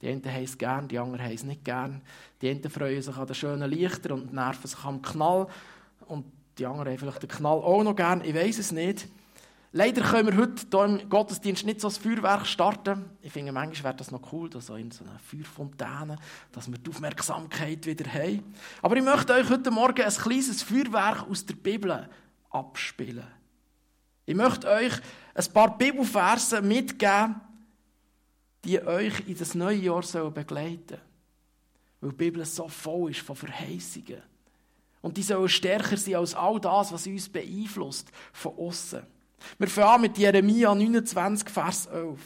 Die 0.00 0.08
einen 0.08 0.24
haben 0.24 0.44
es 0.44 0.56
gern, 0.56 0.88
die 0.88 0.98
anderen 0.98 1.22
haben 1.22 1.34
es 1.34 1.44
nicht 1.44 1.64
gern. 1.64 2.00
Die 2.40 2.48
einen 2.48 2.70
freuen 2.70 3.02
sich 3.02 3.16
an 3.16 3.26
den 3.26 3.34
schönen 3.34 3.70
Lichtern 3.70 4.12
und 4.12 4.32
nerven 4.32 4.66
sich 4.66 4.84
am 4.84 5.02
Knall. 5.02 5.46
Und 6.06 6.24
die 6.58 6.66
anderen 6.66 6.88
haben 6.88 6.98
vielleicht 6.98 7.22
den 7.22 7.28
Knall 7.28 7.58
auch 7.58 7.82
noch 7.82 7.96
gern. 7.96 8.22
Ich 8.24 8.34
weiß 8.34 8.58
es 8.58 8.72
nicht. 8.72 9.08
Leider 9.72 10.02
können 10.02 10.26
wir 10.26 10.36
heute 10.36 10.66
hier 10.68 10.84
im 10.84 11.08
Gottesdienst 11.08 11.64
nicht 11.64 11.80
so 11.80 11.88
ein 11.88 11.94
Feuerwerk 11.94 12.44
starten. 12.44 13.04
Ich 13.22 13.32
finde, 13.32 13.52
manchmal 13.52 13.92
wäre 13.92 13.96
das 13.98 14.10
noch 14.10 14.32
cool, 14.32 14.50
so 14.60 14.74
in 14.74 14.90
so 14.90 15.04
einer 15.04 15.18
Feuerfontäne, 15.20 16.16
dass 16.50 16.68
wir 16.68 16.76
die 16.76 16.90
Aufmerksamkeit 16.90 17.86
wieder 17.86 18.12
haben. 18.12 18.52
Aber 18.82 18.96
ich 18.96 19.04
möchte 19.04 19.32
euch 19.32 19.48
heute 19.48 19.70
Morgen 19.70 20.02
ein 20.02 20.12
kleines 20.12 20.62
Feuerwerk 20.62 21.28
aus 21.30 21.46
der 21.46 21.54
Bibel 21.54 22.08
abspielen. 22.50 23.28
Ich 24.26 24.34
möchte 24.34 24.68
euch 24.68 24.92
ein 25.34 25.52
paar 25.52 25.78
Bibelverse 25.78 26.62
mitgeben, 26.62 27.36
die 28.64 28.80
euch 28.82 29.26
in 29.26 29.36
das 29.36 29.54
neue 29.54 29.78
Jahr 29.78 30.02
begleiten 30.30 30.82
sollen. 30.88 31.00
Weil 32.00 32.10
die 32.10 32.16
Bibel 32.16 32.44
so 32.44 32.68
voll 32.68 33.10
ist 33.10 33.20
von 33.20 33.36
Verheißungen. 33.36 34.22
Und 35.02 35.16
die 35.16 35.22
sollen 35.22 35.48
stärker 35.48 35.96
sein 35.96 36.16
als 36.16 36.34
all 36.34 36.60
das, 36.60 36.92
was 36.92 37.06
uns 37.06 37.28
beeinflusst 37.28 38.10
von 38.32 38.56
außen. 38.56 39.02
Wir 39.58 39.68
fangen 39.68 40.02
mit 40.02 40.18
Jeremia 40.18 40.74
29, 40.74 41.48
Vers 41.48 41.86
11. 41.86 42.18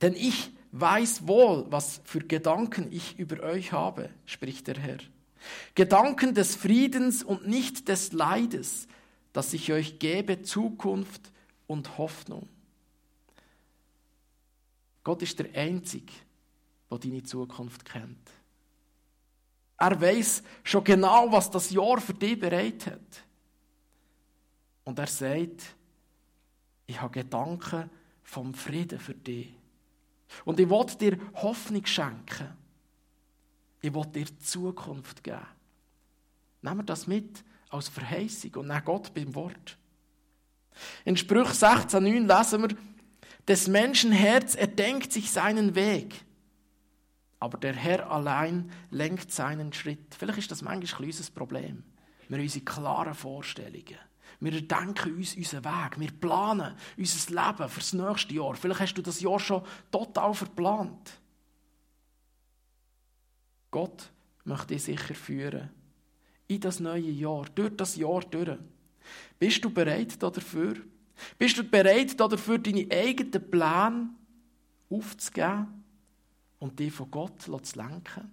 Denn 0.00 0.14
ich 0.14 0.50
weiß 0.72 1.26
wohl, 1.26 1.66
was 1.70 2.00
für 2.04 2.20
Gedanken 2.20 2.90
ich 2.90 3.18
über 3.18 3.42
euch 3.42 3.72
habe, 3.72 4.10
spricht 4.26 4.66
der 4.66 4.78
Herr. 4.78 4.98
Gedanken 5.74 6.34
des 6.34 6.56
Friedens 6.56 7.22
und 7.22 7.46
nicht 7.46 7.88
des 7.88 8.12
Leides, 8.12 8.88
dass 9.32 9.52
ich 9.52 9.72
euch 9.72 9.98
gebe 9.98 10.42
Zukunft 10.42 11.30
und 11.66 11.98
Hoffnung. 11.98 12.48
Gott 15.08 15.22
ist 15.22 15.38
der 15.38 15.50
Einzige, 15.54 16.12
der 16.90 16.98
deine 16.98 17.22
Zukunft 17.22 17.82
kennt. 17.82 18.30
Er 19.78 19.98
weiß 19.98 20.42
schon 20.62 20.84
genau, 20.84 21.32
was 21.32 21.50
das 21.50 21.70
Jahr 21.70 21.98
für 21.98 22.12
dich 22.12 22.38
bereit 22.38 22.84
hat. 22.84 23.24
Und 24.84 24.98
er 24.98 25.06
sagt, 25.06 25.74
ich 26.86 27.00
habe 27.00 27.20
Gedanken 27.20 27.88
vom 28.22 28.52
Frieden 28.52 29.00
für 29.00 29.14
dich. 29.14 29.54
Und 30.44 30.60
ich 30.60 30.68
will 30.68 30.84
dir 31.00 31.18
Hoffnung 31.36 31.86
schenken. 31.86 32.54
Ich 33.80 33.94
will 33.94 34.04
dir 34.04 34.26
Zukunft 34.40 35.24
geben. 35.24 35.40
Nehmen 36.60 36.80
wir 36.80 36.84
das 36.84 37.06
mit 37.06 37.42
als 37.70 37.88
Verheißung 37.88 38.56
und 38.56 38.66
nehmen 38.66 38.84
Gott 38.84 39.14
beim 39.14 39.34
Wort. 39.34 39.78
In 41.06 41.16
Sprüch 41.16 41.48
16,9 41.48 42.26
lesen 42.26 42.60
wir, 42.60 42.76
des 43.48 43.66
Menschen 43.66 44.12
Herz 44.12 44.54
erdenkt 44.54 45.12
sich 45.12 45.30
seinen 45.30 45.74
Weg, 45.74 46.24
aber 47.40 47.56
der 47.58 47.74
Herr 47.74 48.10
allein 48.10 48.70
lenkt 48.90 49.32
seinen 49.32 49.72
Schritt. 49.72 50.14
Vielleicht 50.16 50.38
ist 50.38 50.50
das 50.50 50.62
manchmal 50.62 50.98
kleines 50.98 51.30
Problem. 51.30 51.82
Wir 52.28 52.36
haben 52.36 52.44
unsere 52.44 52.64
klaren 52.64 53.14
Vorstellungen. 53.14 53.98
Wir 54.40 54.52
erdenken 54.52 55.16
uns 55.16 55.34
unseren 55.34 55.64
Weg. 55.64 55.98
Wir 55.98 56.12
planen 56.12 56.76
unser 56.96 57.34
Leben 57.34 57.68
für 57.68 57.80
das 57.80 57.92
nächste 57.94 58.34
Jahr. 58.34 58.54
Vielleicht 58.54 58.80
hast 58.80 58.94
du 58.94 59.02
das 59.02 59.20
Jahr 59.20 59.40
schon 59.40 59.64
total 59.90 60.34
verplant. 60.34 61.18
Gott 63.70 64.10
möchte 64.44 64.74
dich 64.74 64.84
sicher 64.84 65.14
führen. 65.14 65.70
In 66.46 66.60
das 66.60 66.80
neue 66.80 67.10
Jahr, 67.10 67.46
durch 67.54 67.76
das 67.76 67.96
Jahr 67.96 68.20
durch. 68.20 68.58
Bist 69.38 69.64
du 69.64 69.70
bereit 69.70 70.22
dafür? 70.22 70.76
Bist 71.38 71.58
du 71.58 71.64
bereit 71.64 72.18
dafür, 72.18 72.58
deine 72.58 72.86
eigenen 72.90 73.50
Pläne 73.50 74.10
aufzugeben 74.90 75.84
und 76.58 76.78
die 76.78 76.90
von 76.90 77.10
Gott 77.10 77.42
zu 77.42 77.50
lenken? 77.50 78.32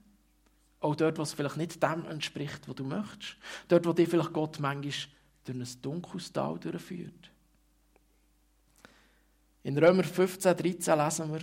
Auch 0.80 0.96
dort, 0.96 1.18
was 1.18 1.34
vielleicht 1.34 1.58
nicht 1.58 1.82
dem 1.82 2.06
entspricht, 2.06 2.68
was 2.68 2.76
du 2.76 2.84
möchtest. 2.84 3.38
Dort, 3.68 3.86
wo 3.86 3.94
dir 3.94 4.08
vielleicht 4.08 4.34
Gott 4.34 4.60
manchmal 4.60 4.94
durch 5.46 5.58
ein 5.58 5.82
dunkles 5.82 6.32
Tal 6.32 6.60
durchführt. 6.60 7.32
In 9.64 9.78
Römer 9.78 10.04
15, 10.04 10.56
13 10.56 11.00
lesen 11.00 11.34
wir, 11.34 11.40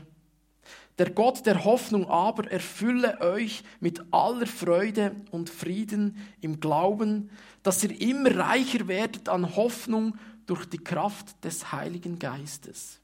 Der 0.98 1.10
Gott 1.10 1.44
der 1.44 1.64
Hoffnung 1.64 2.08
aber 2.08 2.48
erfülle 2.50 3.20
euch 3.20 3.64
mit 3.80 4.00
aller 4.12 4.46
Freude 4.46 5.16
und 5.32 5.50
Frieden 5.50 6.16
im 6.40 6.60
Glauben, 6.60 7.30
dass 7.64 7.82
ihr 7.82 8.00
immer 8.00 8.36
reicher 8.36 8.86
werdet 8.86 9.28
an 9.28 9.56
Hoffnung 9.56 10.16
durch 10.46 10.66
die 10.66 10.78
Kraft 10.78 11.44
des 11.44 11.72
Heiligen 11.72 12.18
Geistes. 12.18 13.00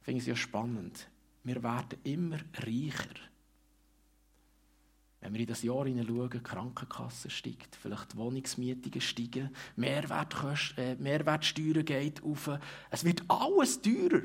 Ich 0.00 0.04
finde 0.04 0.20
es 0.20 0.26
ja 0.26 0.36
spannend. 0.36 1.08
Wir 1.44 1.62
werden 1.62 1.98
immer 2.04 2.38
reicher. 2.54 3.14
Wenn 5.20 5.32
wir 5.32 5.40
in 5.40 5.46
das 5.46 5.62
Jahr 5.62 5.86
hineinschauen, 5.86 6.28
die 6.28 6.40
Krankenkasse 6.40 7.30
steigt, 7.30 7.76
vielleicht 7.76 8.12
die 8.12 8.18
Wohnungsmieten 8.18 9.00
steigen, 9.00 9.48
Mehrwertkost, 9.76 10.74
äh, 10.76 10.96
Mehrwertsteuern 10.96 11.84
geht 11.84 12.22
auf. 12.22 12.50
Es 12.90 13.04
wird 13.04 13.22
alles 13.28 13.80
teurer. 13.80 14.22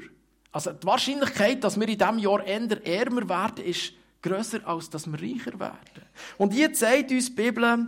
Also 0.52 0.74
die 0.74 0.86
Wahrscheinlichkeit, 0.86 1.64
dass 1.64 1.80
wir 1.80 1.88
in 1.88 1.98
diesem 1.98 2.20
Jahr 2.20 2.44
eher 2.44 2.86
ärmer 2.86 3.30
werden, 3.30 3.64
ist 3.64 3.94
grösser, 4.22 4.68
als 4.68 4.90
dass 4.90 5.08
wir 5.08 5.22
reicher 5.22 5.58
werden. 5.58 6.04
Und 6.38 6.54
jetzt 6.54 6.82
sagt 6.82 7.12
uns 7.12 7.28
die 7.28 7.42
Bibel, 7.42 7.88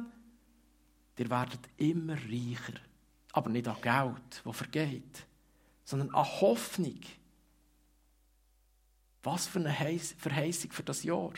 ihr 1.17 1.29
werdet 1.29 1.59
immer 1.77 2.15
reicher. 2.15 2.79
Aber 3.33 3.49
nicht 3.49 3.67
an 3.67 3.77
Geld, 3.81 4.41
das 4.43 4.57
vergeht, 4.57 5.25
sondern 5.83 6.09
an 6.13 6.25
Hoffnung. 6.25 6.99
Was 9.23 9.47
für 9.47 9.59
eine 9.59 9.99
Verheißung 10.17 10.71
für 10.71 10.83
das 10.83 11.03
Jahr. 11.03 11.33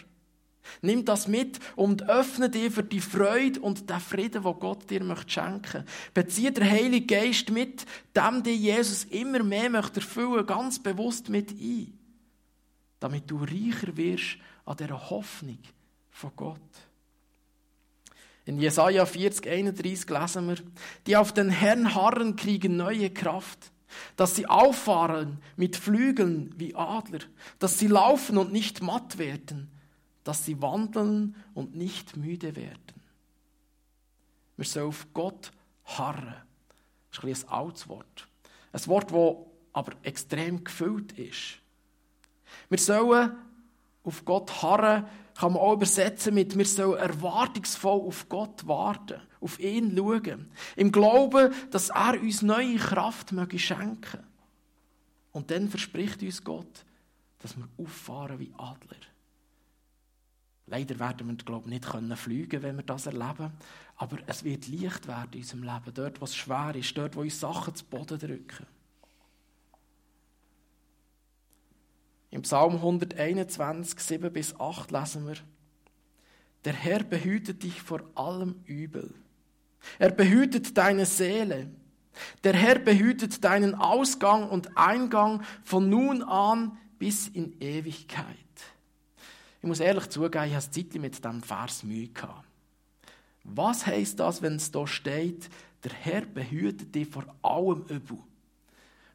Nimm 0.82 1.04
das 1.04 1.28
mit 1.28 1.60
und 1.76 2.10
öffne 2.10 2.50
dir 2.50 2.72
für 2.72 2.84
die 2.84 3.02
Freude 3.02 3.60
und 3.60 3.90
den 3.90 4.00
Frieden, 4.00 4.44
wo 4.44 4.54
Gott 4.54 4.90
dir 4.90 5.04
möchte 5.04 5.32
schenken. 5.32 5.86
Beziehe 6.14 6.52
den 6.52 6.70
Heiligen 6.70 7.08
Geist 7.08 7.50
mit, 7.50 7.86
dem 8.16 8.44
dir 8.44 8.56
Jesus 8.56 9.04
immer 9.06 9.44
mehr 9.44 9.70
möchte 9.70 10.00
erfüllen, 10.00 10.46
ganz 10.46 10.82
bewusst 10.82 11.30
mit 11.30 11.52
ein, 11.52 11.98
damit 13.00 13.30
du 13.30 13.44
reicher 13.44 13.96
wirst 13.98 14.38
an 14.66 14.78
dieser 14.78 15.10
Hoffnung 15.10 15.60
von 16.12 16.32
Gott. 16.36 16.60
In 18.46 18.60
Jesaja 18.60 19.06
40, 19.06 19.48
31 19.48 20.10
lesen 20.10 20.48
wir, 20.50 20.58
die 21.08 21.16
auf 21.16 21.32
den 21.32 21.50
Herrn 21.50 21.96
harren, 21.96 22.36
kriegen 22.36 22.76
neue 22.76 23.10
Kraft, 23.10 23.72
dass 24.16 24.36
sie 24.36 24.48
auffahren 24.48 25.40
mit 25.56 25.78
Flügeln 25.78 26.54
wie 26.58 26.76
Adler, 26.76 27.20
dass 27.60 27.80
sie 27.80 27.88
laufen 27.88 28.38
und 28.38 28.52
nicht 28.52 28.82
matt 28.82 29.18
werden, 29.18 29.70
dass 30.24 30.46
sie 30.46 30.62
wandeln 30.62 31.36
und 31.54 31.76
nicht 31.76 32.18
müde 32.18 32.56
werden. 32.56 32.80
Wir 34.58 34.66
sollen 34.66 34.88
auf 34.88 35.08
Gott 35.14 35.52
harren. 35.86 36.36
Das 37.12 37.24
ist 37.24 37.46
ein, 37.46 37.50
ein 37.50 37.54
altes 37.54 37.88
Wort. 37.88 38.28
Ein 38.72 38.88
Wort, 38.88 39.12
das 39.12 39.36
aber 39.74 39.94
extrem 40.04 40.64
gefüllt 40.64 41.14
ist. 41.14 41.60
Wir 42.70 42.78
sollen 42.78 43.32
auf 44.04 44.26
Gott 44.26 44.62
harren, 44.62 45.06
kann 45.36 45.54
man 45.54 45.62
auch 45.62 45.74
übersetzen 45.74 46.34
mit, 46.34 46.58
wir 46.58 46.66
sollen 46.66 47.00
erwartungsvoll 47.00 48.02
auf 48.02 48.30
Gott 48.30 48.68
warten, 48.68 49.22
auf 49.42 49.60
ihn 49.60 49.96
schauen. 49.96 50.52
Im 50.76 50.92
Glauben, 50.92 51.54
dass 51.72 51.90
er 51.90 52.20
uns 52.22 52.42
neue 52.42 52.78
Kraft 52.78 53.32
möge 53.32 53.60
schenken. 53.60 54.24
Und 55.32 55.50
dann 55.50 55.70
verspricht 55.70 56.22
uns 56.22 56.44
Gott, 56.44 56.86
dass 57.40 57.58
wir 57.58 57.68
auffahren 57.78 58.40
wie 58.40 58.54
Adler. 58.58 58.98
Leider 60.68 60.98
werden 61.00 61.28
wir, 61.28 61.36
glaube 61.36 61.66
ich, 61.66 61.72
nicht 61.72 61.90
können 61.90 62.16
fliegen 62.16 62.64
wenn 62.64 62.78
wir 62.78 62.84
das 62.84 63.06
erleben. 63.06 63.52
Aber 63.98 64.18
es 64.28 64.44
wird 64.44 64.68
leicht 64.68 65.08
werden 65.08 65.34
in 65.34 65.40
unserem 65.40 65.64
Leben. 65.64 65.94
Dort, 65.94 66.22
wo 66.22 66.26
es 66.26 66.36
schwer 66.36 66.74
ist, 66.76 66.98
dort, 66.98 67.16
wo 67.16 67.22
uns 67.22 67.40
Sachen 67.40 67.76
zu 67.76 67.86
Boden 67.86 68.18
drücken. 68.18 68.66
Im 72.34 72.42
Psalm 72.42 72.78
121, 72.78 74.00
7 74.00 74.34
bis 74.34 74.60
8 74.60 74.90
lesen 74.90 75.28
wir, 75.28 75.36
der 76.66 76.74
Herr 76.74 77.04
behütet 77.04 77.62
dich 77.62 77.80
vor 77.80 78.02
allem 78.16 78.56
Übel. 78.66 79.14
Er 80.00 80.10
behütet 80.10 80.76
deine 80.76 81.06
Seele. 81.06 81.70
Der 82.44 82.54
Herr 82.54 82.80
behütet 82.80 83.44
deinen 83.44 83.76
Ausgang 83.76 84.50
und 84.50 84.76
Eingang 84.76 85.44
von 85.64 85.92
nun 85.92 86.24
an 86.24 86.76
bis 86.98 87.28
in 87.28 87.56
Ewigkeit. 87.62 88.26
Ich 89.62 89.68
muss 89.68 89.80
ehrlich 89.80 90.10
zugeben, 90.10 90.48
ich 90.48 90.56
habe 90.56 90.72
Zeit 90.72 90.96
mit 90.96 91.24
diesem 91.24 91.44
Vers 91.44 91.84
Mühe 91.84 92.08
gehabt. 92.08 92.48
Was 93.44 93.86
heisst 93.86 94.20
das, 94.20 94.42
wenn 94.42 94.56
es 94.56 94.72
da 94.72 94.88
steht, 94.88 95.52
der 95.84 95.94
Herr 95.94 96.22
behütet 96.22 96.96
dich 96.96 97.08
vor 97.08 97.26
allem 97.44 97.84
Übel? 97.90 98.18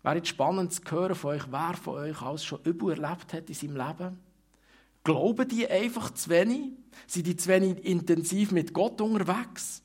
Wäre 0.09 0.17
jetzt 0.17 0.29
spannend 0.29 0.73
zu 0.73 0.81
hören 0.91 1.15
von 1.15 1.33
euch, 1.33 1.43
wer 1.51 1.75
von 1.75 1.97
euch 1.97 2.23
alles 2.23 2.43
schon 2.43 2.63
Übel 2.65 2.93
erlebt 2.99 3.31
hat 3.35 3.51
in 3.51 3.55
seinem 3.55 3.77
Leben. 3.77 4.19
Glauben 5.05 5.47
die 5.47 5.69
einfach 5.69 6.15
zu 6.15 6.31
wenig? 6.31 6.73
Sind 7.07 7.27
die 7.27 7.37
zu 7.37 7.51
wenig 7.51 7.85
intensiv 7.85 8.51
mit 8.51 8.73
Gott 8.73 9.03
unterwegs? 9.03 9.83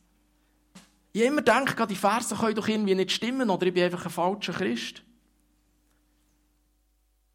Ich 1.11 1.23
immer 1.23 1.41
denke, 1.41 1.85
die 1.87 1.97
Verse 1.97 2.37
können 2.37 2.55
doch 2.55 2.69
irgendwie 2.69 2.95
nicht 2.95 3.11
stimmen 3.11 3.49
oder 3.49 3.67
ich 3.67 3.73
bin 3.73 3.83
einfach 3.83 4.05
ein 4.05 4.11
falscher 4.11 4.53
Christ. 4.53 5.03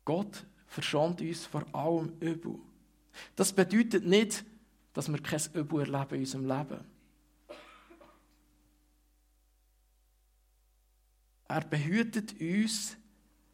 Gott 0.07 0.46
verschont 0.66 1.20
uns 1.20 1.44
vor 1.44 1.64
allem 1.74 2.14
Übel. 2.20 2.55
Das 3.37 3.53
bedeutet 3.53 4.07
nicht, 4.07 4.46
dass 4.94 5.12
wir 5.12 5.20
kein 5.20 5.42
Übel 5.53 5.81
erleben 5.81 6.14
in 6.14 6.20
unserem 6.20 6.46
Leben. 6.46 6.97
Er 11.48 11.62
behütet 11.62 12.40
uns, 12.40 12.96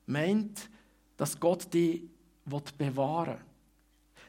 meint, 0.07 0.69
dass 1.17 1.39
Gott 1.39 1.73
die 1.73 2.11
bewahren 2.45 3.39
will. 3.39 3.45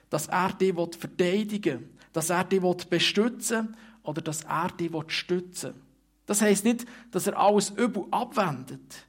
Dass 0.10 0.28
er 0.28 0.54
die 0.54 0.71
verteidigen 0.71 1.80
will. 1.82 1.89
Dass 2.13 2.30
er 2.30 2.43
die 2.43 2.60
bestützen 2.60 3.69
will 3.69 3.75
oder 4.04 4.21
dass 4.21 4.43
er 4.43 4.69
die 4.69 4.91
stützen 5.08 5.73
will. 5.73 5.82
Das 6.25 6.41
heisst 6.41 6.65
nicht, 6.65 6.86
dass 7.12 7.28
er 7.28 7.38
alles 7.38 7.71
übel 7.71 8.06
abwendet. 8.12 9.06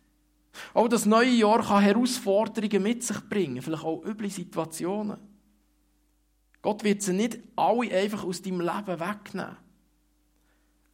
Auch 0.74 0.88
das 0.88 1.06
neue 1.06 1.30
Jahr 1.30 1.62
kann 1.62 1.82
Herausforderungen 1.82 2.82
mit 2.82 3.02
sich 3.02 3.20
bringen, 3.28 3.62
vielleicht 3.62 3.84
auch 3.84 4.04
üble 4.04 4.30
Situationen. 4.30 5.18
Gott 6.62 6.82
wird 6.82 7.02
sie 7.02 7.12
nicht 7.12 7.38
alle 7.54 7.92
einfach 7.92 8.24
aus 8.24 8.42
deinem 8.42 8.60
Leben 8.60 9.00
wegnehmen. 9.00 9.56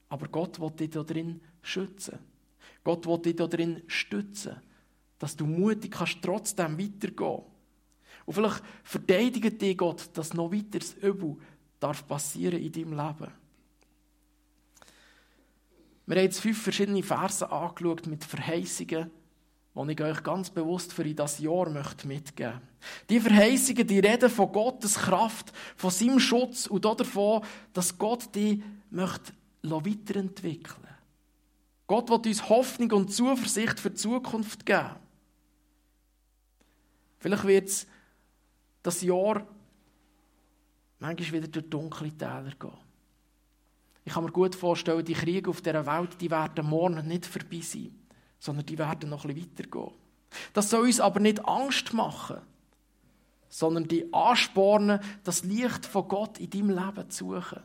Aber 0.08 0.28
Gott 0.28 0.60
will 0.60 0.70
dich 0.70 0.90
darin 0.90 1.40
schützen. 1.62 2.18
Gott 2.84 3.06
will 3.06 3.18
dich 3.18 3.36
darin 3.36 3.82
stützen, 3.86 4.56
dass 5.18 5.36
du 5.36 5.46
mutig 5.46 5.92
kannst 5.92 6.18
trotzdem 6.22 6.78
weitergehen. 6.78 7.42
Und 8.24 8.34
vielleicht 8.34 8.62
verteidigt 8.84 9.60
dich 9.60 9.76
Gott, 9.76 10.10
dass 10.14 10.34
noch 10.34 10.52
weiteres 10.52 10.94
Übel 10.94 11.36
darf 11.78 12.06
passieren 12.06 12.60
in 12.60 12.72
deinem 12.72 12.92
Leben. 12.92 13.32
Wir 16.06 16.16
haben 16.16 16.24
jetzt 16.24 16.40
fünf 16.40 16.60
verschiedene 16.62 17.02
Verse 17.02 17.50
angeschaut 17.50 18.06
mit 18.06 18.24
Verheißungen, 18.24 19.10
die 19.74 19.92
ich 19.92 20.00
euch 20.00 20.22
ganz 20.22 20.50
bewusst 20.50 20.92
für 20.92 21.04
das 21.14 21.38
Jahr 21.38 21.70
möchte 21.70 22.06
mitgeben 22.06 22.54
möchte. 22.54 23.06
Die 23.08 23.20
Verheißungen, 23.20 23.86
die 23.86 24.00
reden 24.00 24.28
von 24.28 24.52
Gottes 24.52 24.96
Kraft, 24.96 25.52
von 25.76 25.90
seinem 25.90 26.18
Schutz 26.18 26.66
und 26.66 26.84
davon, 26.84 27.44
dass 27.72 27.96
Gott 27.96 28.34
die 28.34 28.62
möchte 28.90 29.32
weiterentwickeln 29.62 30.91
Gott 31.92 32.08
will 32.08 32.30
uns 32.30 32.48
Hoffnung 32.48 32.90
und 32.92 33.12
Zuversicht 33.12 33.78
für 33.78 33.90
die 33.90 33.96
Zukunft 33.96 34.64
geben. 34.64 34.96
Vielleicht 37.18 37.44
wird 37.44 37.68
es 37.68 37.86
das 38.82 39.02
Jahr 39.02 39.46
manchmal 41.00 41.32
wieder 41.32 41.48
durch 41.48 41.68
dunkle 41.68 42.10
Täler 42.16 42.54
gehen. 42.58 42.72
Ich 44.06 44.14
kann 44.14 44.24
mir 44.24 44.32
gut 44.32 44.54
vorstellen, 44.54 45.04
die 45.04 45.12
Kriege 45.12 45.50
auf 45.50 45.60
dieser 45.60 45.84
Welt, 45.84 46.18
die 46.18 46.30
werden 46.30 46.66
morgen 46.66 47.06
nicht 47.06 47.26
vorbei 47.26 47.60
sein 47.60 47.94
sondern 48.38 48.64
die 48.64 48.78
werden 48.78 49.10
noch 49.10 49.26
bisschen 49.26 49.50
weitergehen. 49.52 49.92
Das 50.54 50.70
soll 50.70 50.86
uns 50.86 50.98
aber 50.98 51.20
nicht 51.20 51.44
Angst 51.46 51.92
machen, 51.92 52.38
sondern 53.50 53.86
die 53.86 54.10
anspornen, 54.14 54.98
das 55.24 55.44
Licht 55.44 55.84
von 55.84 56.08
Gott 56.08 56.40
in 56.40 56.48
deinem 56.48 56.70
Leben 56.70 57.10
zu 57.10 57.34
suchen. 57.34 57.60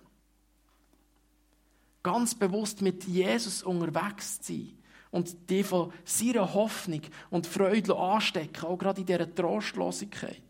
Ganz 2.04 2.36
bewusst 2.36 2.82
mit 2.82 3.04
Jesus 3.06 3.64
unterwegs 3.64 4.40
zu 4.42 4.54
sein 4.54 4.74
und 5.12 5.50
die 5.50 5.64
von 5.64 5.92
seiner 6.06 6.54
Hoffnung 6.54 7.02
und 7.30 7.48
Freude 7.48 7.98
anstecken, 7.98 8.66
auch 8.66 8.78
gerade 8.78 9.02
in 9.02 9.08
dieser 9.08 9.34
Trostlosigkeit. 9.34 10.42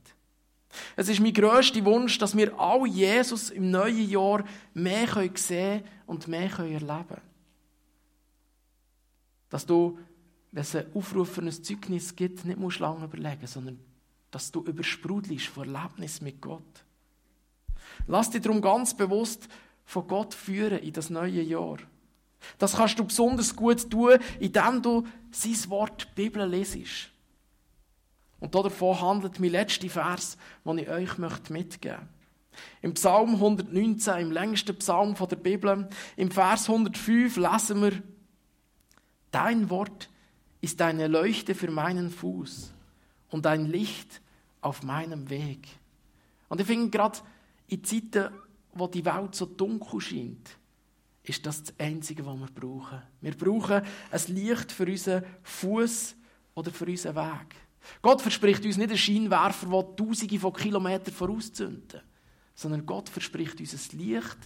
Es 0.96 1.10
ist 1.10 1.20
mein 1.20 1.34
grösster 1.34 1.84
Wunsch, 1.86 2.18
dass 2.18 2.36
wir 2.36 2.60
alle 2.60 2.88
Jesus 2.88 3.50
im 3.50 3.72
neuen 3.72 4.10
Jahr 4.10 4.44
mehr 4.74 5.30
sehen 5.36 5.84
und 6.06 6.28
mehr 6.28 6.52
erleben 6.52 6.88
können. 6.88 7.22
Dass 9.50 9.66
du 9.66 9.98
wenn 10.52 10.62
es 10.62 10.76
einen 10.76 10.94
Aufruf 10.96 11.34
für 11.34 11.42
ein 11.42 11.52
Zeugnis 11.52 12.16
gibt, 12.16 12.46
nicht 12.46 12.60
musst 12.60 12.80
lange 12.80 13.06
überlegen, 13.06 13.46
sondern 13.48 13.80
dass 14.32 14.52
du 14.52 14.64
übersprudelst 14.64 15.48
vor 15.48 15.66
Erlebnis 15.66 16.22
mit 16.22 16.42
Gott. 16.42 16.64
Lass 18.08 18.30
dich 18.30 18.42
darum 18.42 18.62
ganz 18.62 18.96
bewusst 18.96 19.48
von 19.88 20.06
Gott 20.06 20.34
führen 20.34 20.80
in 20.80 20.92
das 20.92 21.10
neue 21.10 21.42
Jahr. 21.42 21.78
Das 22.58 22.76
kannst 22.76 23.00
du 23.00 23.06
besonders 23.06 23.56
gut 23.56 23.90
tun, 23.90 24.20
indem 24.40 24.82
du 24.82 25.08
sein 25.32 25.70
Wort, 25.70 26.14
Bibel, 26.14 26.46
lesest. 26.46 27.10
Und 28.40 28.54
davon 28.54 29.02
handelt 29.02 29.40
mein 29.40 29.52
letzter 29.52 29.90
Vers, 29.90 30.38
den 30.66 30.78
ich 30.78 30.90
euch 30.90 31.18
mitgeben 31.18 31.56
möchte. 31.56 32.00
Im 32.82 32.94
Psalm 32.96 33.36
119, 33.36 34.18
im 34.18 34.32
längsten 34.32 34.76
Psalm 34.78 35.16
der 35.16 35.36
Bibel, 35.38 35.88
im 36.18 36.32
Vers 36.32 36.70
105 36.70 37.38
lesen 37.38 37.82
wir, 37.82 38.04
Dein 39.32 39.70
Wort 39.70 40.10
ist 40.60 40.82
eine 40.82 41.08
Leuchte 41.08 41.56
für 41.56 41.72
meinen 41.72 42.10
Fuß 42.10 42.74
und 43.30 43.48
ein 43.48 43.66
Licht 43.66 44.22
auf 44.60 44.84
meinem 44.84 45.30
Weg. 45.30 45.68
Und 46.50 46.60
ich 46.60 46.68
finde 46.68 46.90
gerade 46.90 47.20
in 47.68 47.84
Zeiten, 47.84 48.34
wo 48.80 48.88
die 48.88 49.06
Welt 49.06 49.36
so 49.36 49.46
dunkel 49.46 50.00
scheint, 50.02 50.58
ist 51.24 51.46
das 51.46 51.64
das 51.64 51.80
Einzige, 51.80 52.26
was 52.26 52.40
wir 52.40 52.48
brauchen. 52.48 53.02
Wir 53.22 53.36
brauchen 53.36 53.82
ein 54.12 54.22
Licht 54.36 54.72
für 54.72 54.86
unseren 54.86 55.24
Fuß 55.44 56.16
oder 56.56 56.72
für 56.72 56.86
unseren 56.86 57.16
Weg. 57.16 57.56
Gott 58.02 58.22
verspricht 58.22 58.66
uns 58.66 58.78
nicht 58.78 58.90
einen 58.90 58.98
Scheinwerfer, 58.98 59.68
der 59.68 59.96
Tausende 59.96 60.40
von 60.40 60.54
Kilometern 60.54 61.14
vorauszünden, 61.14 62.02
sondern 62.56 62.86
Gott 62.86 63.10
verspricht 63.10 63.60
uns 63.60 63.74
ein 63.74 64.00
Licht 64.00 64.38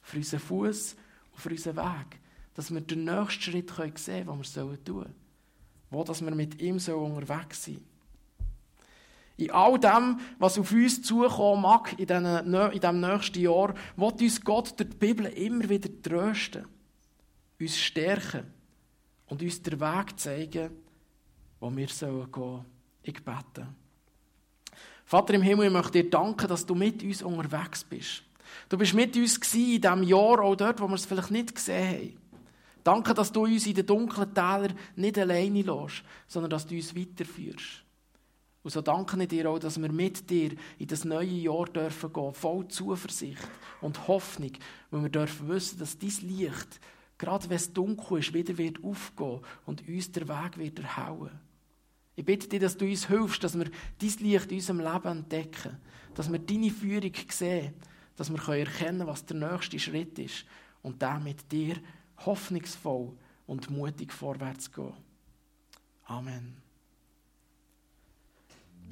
für 0.00 0.16
unseren 0.16 0.40
Fuß 0.40 0.96
und 1.32 1.40
für 1.40 1.50
unseren 1.50 1.76
Weg, 1.76 2.20
dass 2.54 2.72
wir 2.72 2.80
den 2.80 3.04
nächsten 3.04 3.42
Schritt 3.42 3.70
sehen 3.98 4.26
können, 4.26 4.42
den 4.42 4.70
wir 4.70 4.84
tun 4.84 5.02
sollen. 5.02 5.14
Wo 5.90 6.04
dass 6.04 6.24
wir 6.24 6.34
mit 6.34 6.60
ihm 6.60 6.78
so 6.78 6.98
unterwegs 6.98 7.64
sind. 7.64 7.82
In 9.42 9.50
all 9.50 9.76
dem, 9.76 10.20
was 10.38 10.56
auf 10.56 10.70
uns 10.70 11.02
zukommen 11.02 11.62
mag 11.62 11.98
in, 11.98 12.06
diesem 12.06 13.00
nächsten 13.00 13.40
Jahr, 13.40 13.74
wird 13.96 14.22
uns 14.22 14.40
Gott 14.40 14.78
durch 14.78 14.90
die 14.90 14.96
Bibel 14.96 15.26
immer 15.26 15.68
wieder 15.68 15.88
trösten, 16.00 16.64
uns 17.58 17.76
stärken 17.76 18.44
und 19.26 19.42
uns 19.42 19.60
den 19.60 19.80
Weg 19.80 20.20
zeigen, 20.20 20.70
wo 21.58 21.70
wir 21.70 21.86
gehen 21.86 21.88
sollen. 21.88 22.64
Ich 23.02 23.14
bete. 23.14 23.66
Vater 25.04 25.34
im 25.34 25.42
Himmel, 25.42 25.66
ich 25.66 25.72
möchte 25.72 26.02
dir 26.02 26.08
danken, 26.08 26.46
dass 26.46 26.64
du 26.64 26.76
mit 26.76 27.02
uns 27.02 27.22
unterwegs 27.22 27.82
bist. 27.82 28.22
Du 28.68 28.78
bist 28.78 28.94
mit 28.94 29.16
uns 29.16 29.38
in 29.54 29.80
diesem 29.80 30.04
Jahr, 30.04 30.40
auch 30.40 30.54
dort, 30.54 30.80
wo 30.80 30.86
wir 30.86 30.94
es 30.94 31.04
vielleicht 31.06 31.32
nicht 31.32 31.52
gesehen 31.52 32.12
haben. 32.12 32.18
Danke, 32.84 33.12
dass 33.12 33.32
du 33.32 33.42
uns 33.42 33.66
in 33.66 33.74
den 33.74 33.86
dunklen 33.86 34.32
Tälern 34.32 34.78
nicht 34.94 35.18
alleine 35.18 35.62
lässt, 35.62 36.04
sondern 36.28 36.50
dass 36.50 36.64
du 36.64 36.76
uns 36.76 36.94
weiterführst. 36.94 37.82
Und 38.62 38.70
so 38.70 38.80
danke 38.80 39.20
ich 39.20 39.28
dir 39.28 39.50
auch, 39.50 39.58
dass 39.58 39.80
wir 39.80 39.90
mit 39.90 40.30
dir 40.30 40.52
in 40.78 40.86
das 40.86 41.04
neue 41.04 41.26
Jahr 41.26 41.66
dürfen 41.66 42.12
gehen, 42.12 42.32
voll 42.32 42.68
Zuversicht 42.68 43.48
und 43.80 44.06
Hoffnung, 44.06 44.52
weil 44.90 45.02
wir 45.02 45.10
dürfen 45.10 45.48
wissen, 45.48 45.78
dass 45.78 45.98
dein 45.98 46.10
Licht, 46.22 46.80
gerade 47.18 47.48
wenn 47.50 47.56
es 47.56 47.72
dunkel 47.72 48.18
ist, 48.18 48.32
wieder 48.32 48.56
wird 48.56 48.82
aufgehen 48.84 49.40
und 49.66 49.88
uns 49.88 50.12
der 50.12 50.28
Weg 50.28 50.58
wird 50.58 50.78
erhauen. 50.78 51.40
Ich 52.14 52.24
bitte 52.24 52.46
dich, 52.46 52.60
dass 52.60 52.76
du 52.76 52.84
uns 52.84 53.08
hilfst, 53.08 53.42
dass 53.42 53.58
wir 53.58 53.64
dein 53.98 54.30
Licht 54.30 54.52
in 54.52 54.58
unserem 54.58 54.80
Leben 54.80 55.08
entdecken, 55.08 55.78
dass 56.14 56.30
wir 56.30 56.38
deine 56.38 56.70
Führung 56.70 57.12
sehen, 57.30 57.74
dass 58.16 58.30
wir 58.30 58.38
erkennen 58.38 58.98
können, 58.98 59.06
was 59.08 59.24
der 59.24 59.38
nächste 59.38 59.78
Schritt 59.78 60.18
ist 60.18 60.44
und 60.82 61.02
dann 61.02 61.24
mit 61.24 61.50
dir 61.50 61.76
hoffnungsvoll 62.18 63.16
und 63.46 63.70
mutig 63.70 64.12
vorwärts 64.12 64.70
gehen. 64.70 64.92
Amen. 66.04 66.61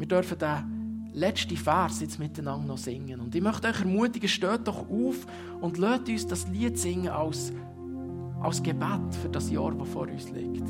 Wir 0.00 0.08
dürfen 0.08 0.38
den 0.38 1.10
letzten 1.12 1.58
Vers 1.58 2.00
jetzt 2.00 2.18
miteinander 2.18 2.68
noch 2.68 2.78
singen. 2.78 3.20
Und 3.20 3.34
ich 3.34 3.42
möchte 3.42 3.68
euch 3.68 3.80
ermutigen, 3.80 4.30
steht 4.30 4.66
doch 4.66 4.88
auf 4.88 5.26
und 5.60 5.76
lasst 5.76 6.08
uns 6.08 6.26
das 6.26 6.48
Lied 6.48 6.78
singen 6.78 7.08
als, 7.10 7.52
als 8.40 8.62
Gebet 8.62 9.14
für 9.20 9.28
das 9.28 9.50
Jahr, 9.50 9.72
das 9.74 9.88
vor 9.90 10.08
uns 10.08 10.30
liegt. 10.30 10.66